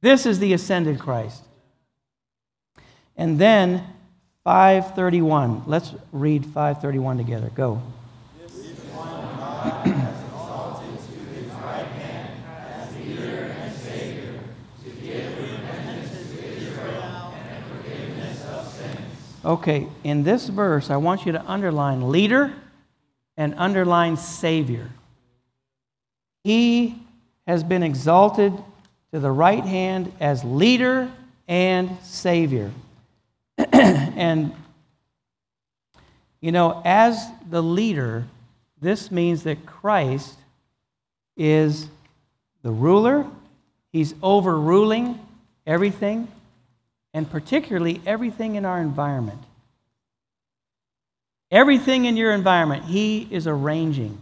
[0.00, 1.42] This is the ascended Christ.
[3.16, 3.84] And then
[4.44, 5.64] 531.
[5.66, 7.50] Let's read 531 together.
[7.54, 7.82] Go.
[19.46, 22.52] Okay, in this verse, I want you to underline leader
[23.36, 24.90] and underline Savior.
[26.42, 26.96] He
[27.46, 28.52] has been exalted
[29.12, 31.08] to the right hand as leader
[31.46, 32.72] and savior.
[33.72, 34.52] and,
[36.40, 38.24] you know, as the leader,
[38.80, 40.34] this means that Christ
[41.36, 41.86] is
[42.62, 43.24] the ruler,
[43.92, 45.20] he's overruling
[45.64, 46.26] everything,
[47.16, 49.42] and particularly everything in our environment.
[51.50, 54.18] Everything in your environment, he is arranging.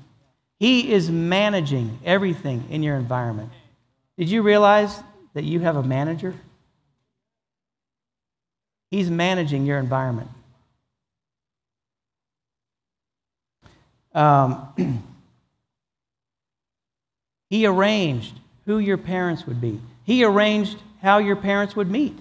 [0.60, 3.50] He is managing everything in your environment.
[4.16, 4.96] Did you realize
[5.32, 6.36] that you have a manager?
[8.92, 10.30] He's managing your environment.
[14.14, 14.68] Um,
[17.50, 18.34] he arranged
[18.66, 22.16] who your parents would be, He arranged how your parents would meet,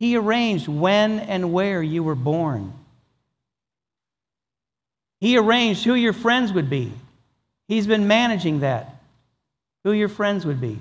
[0.00, 2.72] He arranged when and where you were born.
[5.20, 6.92] He arranged who your friends would be.
[7.68, 8.96] He's been managing that,
[9.84, 10.80] who your friends would be.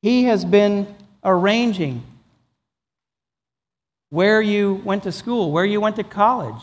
[0.00, 0.92] He has been
[1.22, 2.02] arranging
[4.08, 6.62] where you went to school, where you went to college.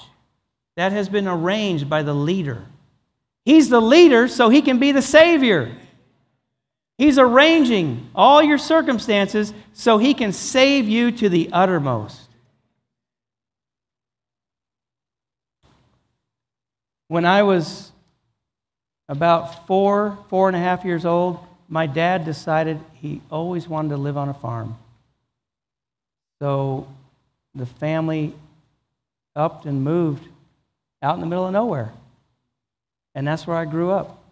[0.78, 2.66] That has been arranged by the leader.
[3.46, 5.78] He's the leader, so he can be the Savior.
[6.98, 12.22] He's arranging all your circumstances so he can save you to the uttermost.
[17.08, 17.92] When I was
[19.08, 23.98] about four, four and a half years old, my dad decided he always wanted to
[23.98, 24.78] live on a farm.
[26.40, 26.88] So
[27.54, 28.34] the family
[29.36, 30.28] upped and moved
[31.02, 31.94] out in the middle of nowhere.
[33.14, 34.25] And that's where I grew up.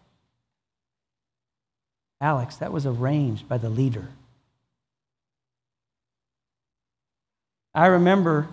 [2.24, 4.08] Alex, that was arranged by the leader.
[7.76, 8.48] I remember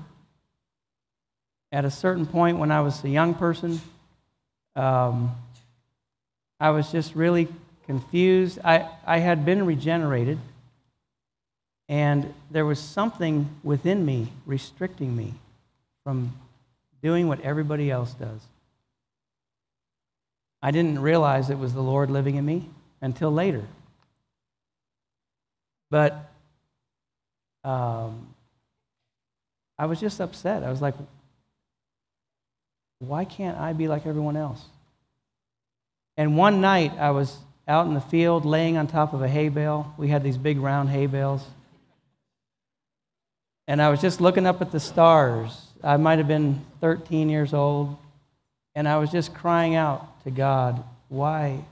[1.70, 3.80] at a certain point when I was a young person,
[4.74, 5.36] um,
[6.58, 7.46] I was just really
[7.86, 8.58] confused.
[8.64, 10.40] I, I had been regenerated,
[11.88, 15.34] and there was something within me restricting me
[16.02, 16.32] from
[17.04, 18.40] doing what everybody else does.
[20.60, 22.68] I didn't realize it was the Lord living in me
[23.00, 23.64] until later.
[25.90, 26.30] But
[27.64, 28.34] um,
[29.78, 30.62] I was just upset.
[30.62, 30.94] I was like,
[33.00, 34.62] why can't I be like everyone else?
[36.16, 37.36] And one night I was
[37.66, 39.94] out in the field laying on top of a hay bale.
[39.96, 41.42] We had these big round hay bales.
[43.66, 45.68] And I was just looking up at the stars.
[45.82, 47.96] I might have been 13 years old.
[48.74, 51.64] And I was just crying out to God, why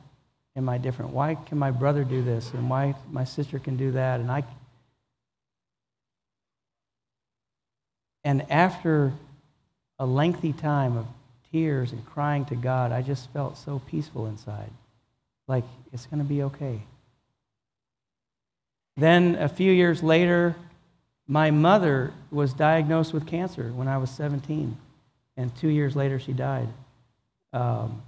[0.58, 1.12] am I different?
[1.12, 2.52] Why can my brother do this?
[2.52, 4.20] And why my sister can do that?
[4.20, 4.42] And I.
[8.24, 9.12] And after
[9.98, 11.06] a lengthy time of
[11.52, 14.70] tears and crying to God, I just felt so peaceful inside.
[15.46, 16.82] Like, it's going to be okay.
[18.96, 20.56] Then a few years later,
[21.28, 24.76] my mother was diagnosed with cancer when I was 17,
[25.36, 26.68] and two years later, she died.
[27.52, 28.02] Um,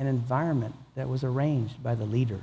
[0.00, 2.40] an environment that was arranged by the leader.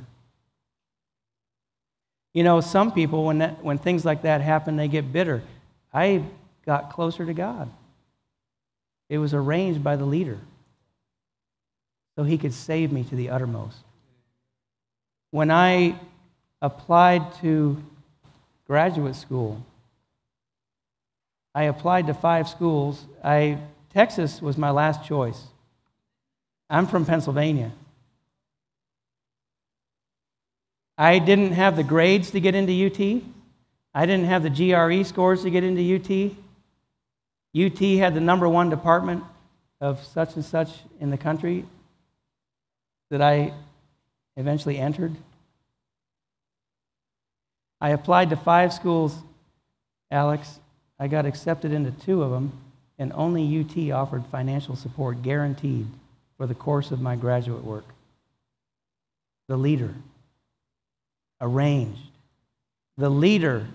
[2.33, 5.41] You know, some people, when, that, when things like that happen, they get bitter.
[5.91, 6.23] I
[6.67, 7.71] got closer to God.
[9.09, 10.37] It was arranged by the leader
[12.15, 13.77] so he could save me to the uttermost.
[15.31, 15.99] When I
[16.61, 17.83] applied to
[18.67, 19.65] graduate school,
[21.55, 23.03] I applied to five schools.
[23.23, 23.57] I,
[23.91, 25.41] Texas was my last choice.
[26.69, 27.71] I'm from Pennsylvania.
[30.97, 33.21] I didn't have the grades to get into UT.
[33.93, 36.31] I didn't have the GRE scores to get into UT.
[37.55, 39.23] UT had the number one department
[39.79, 41.65] of such and such in the country
[43.09, 43.53] that I
[44.35, 45.15] eventually entered.
[47.79, 49.15] I applied to five schools,
[50.11, 50.59] Alex.
[50.99, 52.51] I got accepted into two of them,
[52.97, 55.87] and only UT offered financial support guaranteed
[56.37, 57.85] for the course of my graduate work.
[59.47, 59.93] The leader
[61.41, 61.99] arranged.
[62.97, 63.67] The leader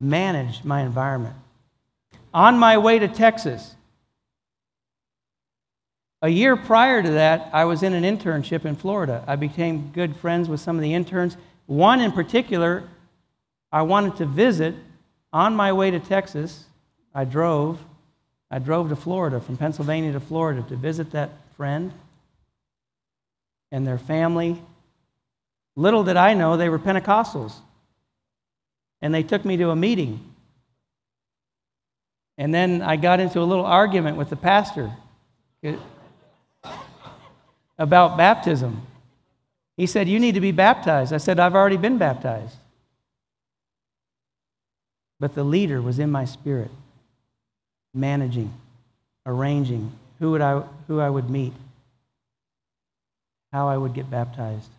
[0.00, 1.36] managed my environment.
[2.32, 3.74] On my way to Texas,
[6.20, 9.24] a year prior to that, I was in an internship in Florida.
[9.26, 11.36] I became good friends with some of the interns.
[11.66, 12.88] One in particular,
[13.70, 14.74] I wanted to visit
[15.32, 16.64] on my way to Texas.
[17.14, 17.80] I drove.
[18.50, 21.92] I drove to Florida, from Pennsylvania to Florida, to visit that friend
[23.70, 24.60] and their family.
[25.76, 27.54] Little did I know they were Pentecostals
[29.00, 30.20] and they took me to a meeting.
[32.36, 34.92] And then I got into a little argument with the pastor.
[37.78, 38.82] about baptism.
[39.76, 41.12] He said, You need to be baptized.
[41.12, 42.56] I said, I've already been baptized.
[45.20, 46.70] But the leader was in my spirit,
[47.94, 48.52] managing,
[49.26, 51.52] arranging who, would I, who I would meet,
[53.52, 54.70] how I would get baptized.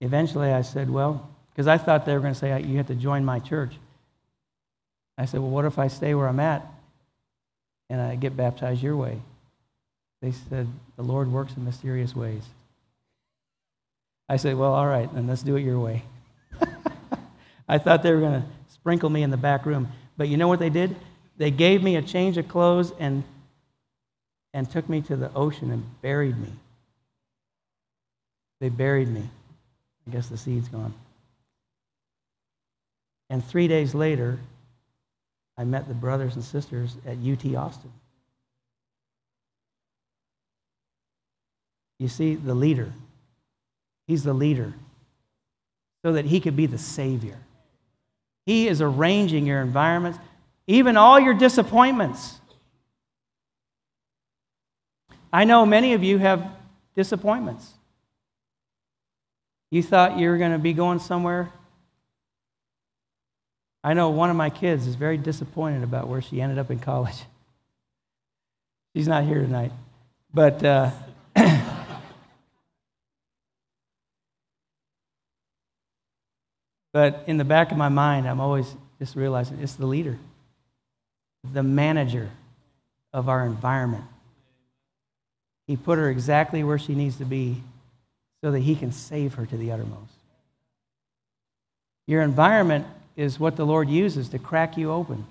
[0.00, 2.94] Eventually, I said, Well, because I thought they were going to say, You have to
[2.94, 3.72] join my church.
[5.16, 6.66] I said, Well, what if I stay where I'm at
[7.88, 9.20] and I get baptized your way?
[10.20, 12.42] They said, The Lord works in mysterious ways.
[14.28, 16.02] I said, Well, all right, then let's do it your way.
[17.68, 19.88] I thought they were going to sprinkle me in the back room.
[20.16, 20.96] But you know what they did?
[21.36, 23.24] They gave me a change of clothes and,
[24.54, 26.52] and took me to the ocean and buried me.
[28.60, 29.28] They buried me.
[30.06, 30.94] I guess the seed's gone.
[33.28, 34.38] And three days later,
[35.58, 37.92] I met the brothers and sisters at UT Austin.
[41.98, 42.92] You see, the leader.
[44.06, 44.72] He's the leader
[46.04, 47.38] so that he could be the Savior.
[48.46, 50.18] He is arranging your environments,
[50.66, 52.38] even all your disappointments.
[55.32, 56.48] I know many of you have
[56.94, 57.74] disappointments.
[59.70, 61.50] You thought you were going to be going somewhere.
[63.82, 66.78] I know one of my kids is very disappointed about where she ended up in
[66.78, 67.16] college.
[68.96, 69.72] She's not here tonight.
[70.32, 70.90] But uh,
[76.96, 80.16] But in the back of my mind, I'm always just realizing it's the leader,
[81.52, 82.30] the manager
[83.12, 84.04] of our environment.
[85.66, 87.62] He put her exactly where she needs to be
[88.42, 90.14] so that he can save her to the uttermost.
[92.06, 95.26] Your environment is what the Lord uses to crack you open,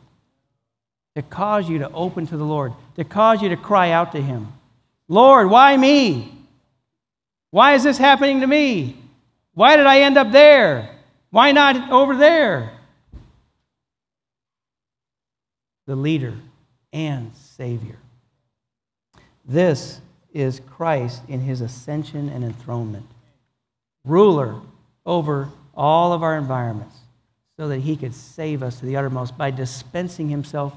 [1.16, 4.22] to cause you to open to the Lord, to cause you to cry out to
[4.22, 4.53] Him
[5.07, 6.32] Lord, why me?
[7.49, 8.97] Why is this happening to me?
[9.55, 10.91] Why did I end up there?
[11.36, 12.71] Why not over there?
[15.86, 16.33] The leader
[16.93, 17.97] and Savior.
[19.43, 19.99] This
[20.33, 23.05] is Christ in his ascension and enthronement,
[24.05, 24.61] ruler
[25.05, 26.95] over all of our environments,
[27.59, 30.73] so that he could save us to the uttermost by dispensing himself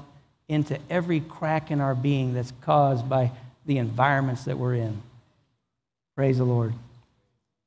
[0.49, 3.31] into every crack in our being that's caused by
[3.65, 5.01] the environments that we're in.
[6.17, 6.73] Praise the Lord.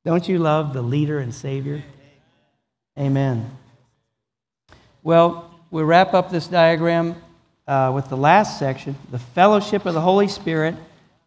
[0.05, 1.81] Don't you love the leader and Savior?
[2.97, 3.49] Amen.
[5.01, 7.15] Well, we wrap up this diagram
[7.67, 10.75] uh, with the last section the fellowship of the Holy Spirit,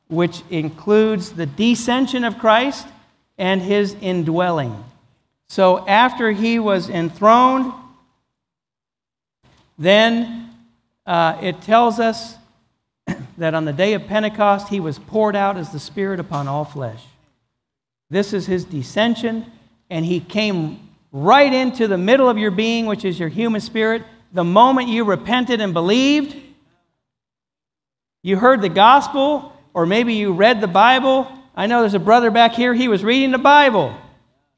[0.06, 2.86] which includes the descension of Christ
[3.36, 4.84] and his indwelling.
[5.48, 7.72] So after he was enthroned,
[9.76, 10.50] then
[11.04, 12.36] uh, it tells us
[13.38, 16.64] that on the day of Pentecost, he was poured out as the Spirit upon all
[16.64, 17.02] flesh.
[18.08, 19.46] This is his descension,
[19.90, 20.85] and he came
[21.16, 24.02] right into the middle of your being, which is your human spirit,
[24.34, 26.36] the moment you repented and believed.
[28.22, 31.26] You heard the gospel, or maybe you read the Bible.
[31.54, 33.96] I know there's a brother back here, he was reading the Bible.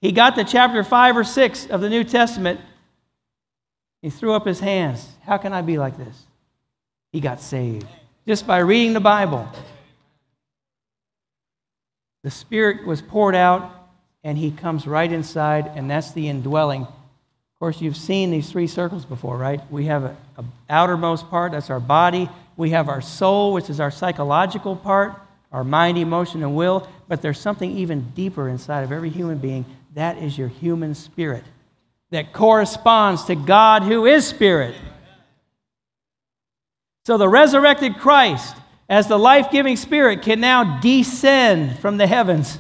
[0.01, 2.61] He got to chapter 5 or 6 of the New Testament.
[4.03, 5.07] He threw up his hands.
[5.24, 6.24] How can I be like this?
[7.12, 7.87] He got saved
[8.27, 9.49] just by reading the Bible.
[12.24, 13.78] The Spirit was poured out
[14.24, 16.82] and he comes right inside, and that's the indwelling.
[16.82, 19.61] Of course, you've seen these three circles before, right?
[19.70, 22.28] We have an outermost part, that's our body.
[22.57, 25.15] We have our soul, which is our psychological part,
[25.53, 26.89] our mind, emotion, and will.
[27.09, 29.65] But there's something even deeper inside of every human being.
[29.95, 31.45] That is your human spirit
[32.11, 34.74] that corresponds to God who is spirit.
[37.07, 38.57] So the resurrected Christ,
[38.89, 42.59] as the life giving spirit, can now descend from the heavens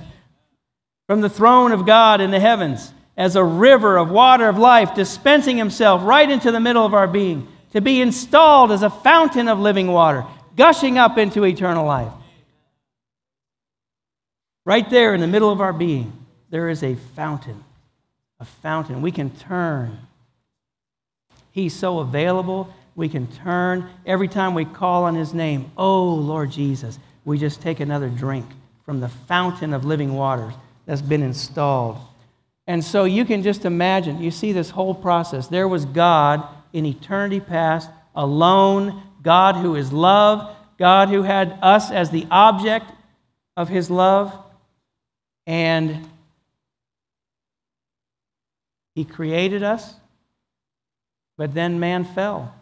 [1.08, 4.94] from the throne of God in the heavens as a river of water of life,
[4.94, 9.48] dispensing himself right into the middle of our being, to be installed as a fountain
[9.48, 10.24] of living water,
[10.54, 12.12] gushing up into eternal life.
[14.64, 16.12] Right there in the middle of our being,
[16.50, 17.64] there is a fountain.
[18.38, 19.00] A fountain.
[19.00, 19.98] We can turn.
[21.50, 22.72] He's so available.
[22.94, 25.72] We can turn every time we call on his name.
[25.76, 26.98] Oh, Lord Jesus.
[27.24, 28.46] We just take another drink
[28.84, 30.54] from the fountain of living waters
[30.88, 31.98] that's been installed.
[32.66, 35.46] And so you can just imagine, you see this whole process.
[35.46, 41.90] There was God in eternity past, alone, God who is love, God who had us
[41.90, 42.90] as the object
[43.54, 44.34] of his love,
[45.46, 46.08] and
[48.94, 49.94] he created us,
[51.36, 52.54] but then man fell.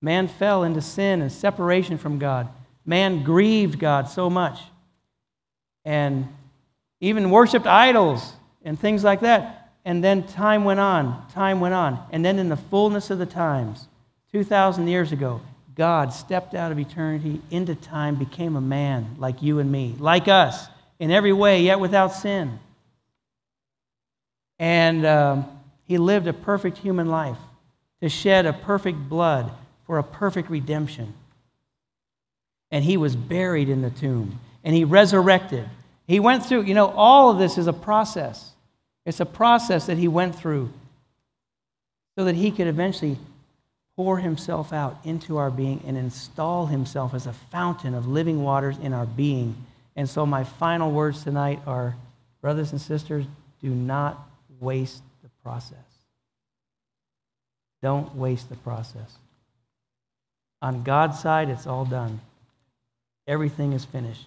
[0.00, 2.48] Man fell into sin and separation from God.
[2.86, 4.58] man grieved God so much
[5.84, 6.28] and
[7.02, 8.32] even worshiped idols
[8.64, 9.72] and things like that.
[9.84, 12.02] And then time went on, time went on.
[12.12, 13.88] And then in the fullness of the times,
[14.30, 15.42] 2,000 years ago,
[15.74, 20.28] God stepped out of eternity into time, became a man like you and me, like
[20.28, 20.68] us,
[21.00, 22.60] in every way, yet without sin.
[24.60, 27.38] And um, he lived a perfect human life
[28.00, 29.50] to shed a perfect blood
[29.86, 31.14] for a perfect redemption.
[32.70, 35.68] And he was buried in the tomb, and he resurrected.
[36.12, 38.50] He went through, you know, all of this is a process.
[39.06, 40.70] It's a process that he went through
[42.18, 43.16] so that he could eventually
[43.96, 48.76] pour himself out into our being and install himself as a fountain of living waters
[48.76, 49.56] in our being.
[49.96, 51.96] And so, my final words tonight are
[52.42, 53.24] brothers and sisters,
[53.62, 54.28] do not
[54.60, 55.78] waste the process.
[57.80, 59.16] Don't waste the process.
[60.60, 62.20] On God's side, it's all done,
[63.26, 64.26] everything is finished.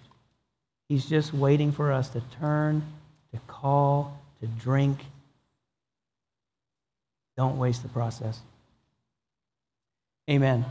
[0.88, 2.82] He's just waiting for us to turn,
[3.32, 4.98] to call, to drink.
[7.36, 8.40] Don't waste the process.
[10.30, 10.64] Amen.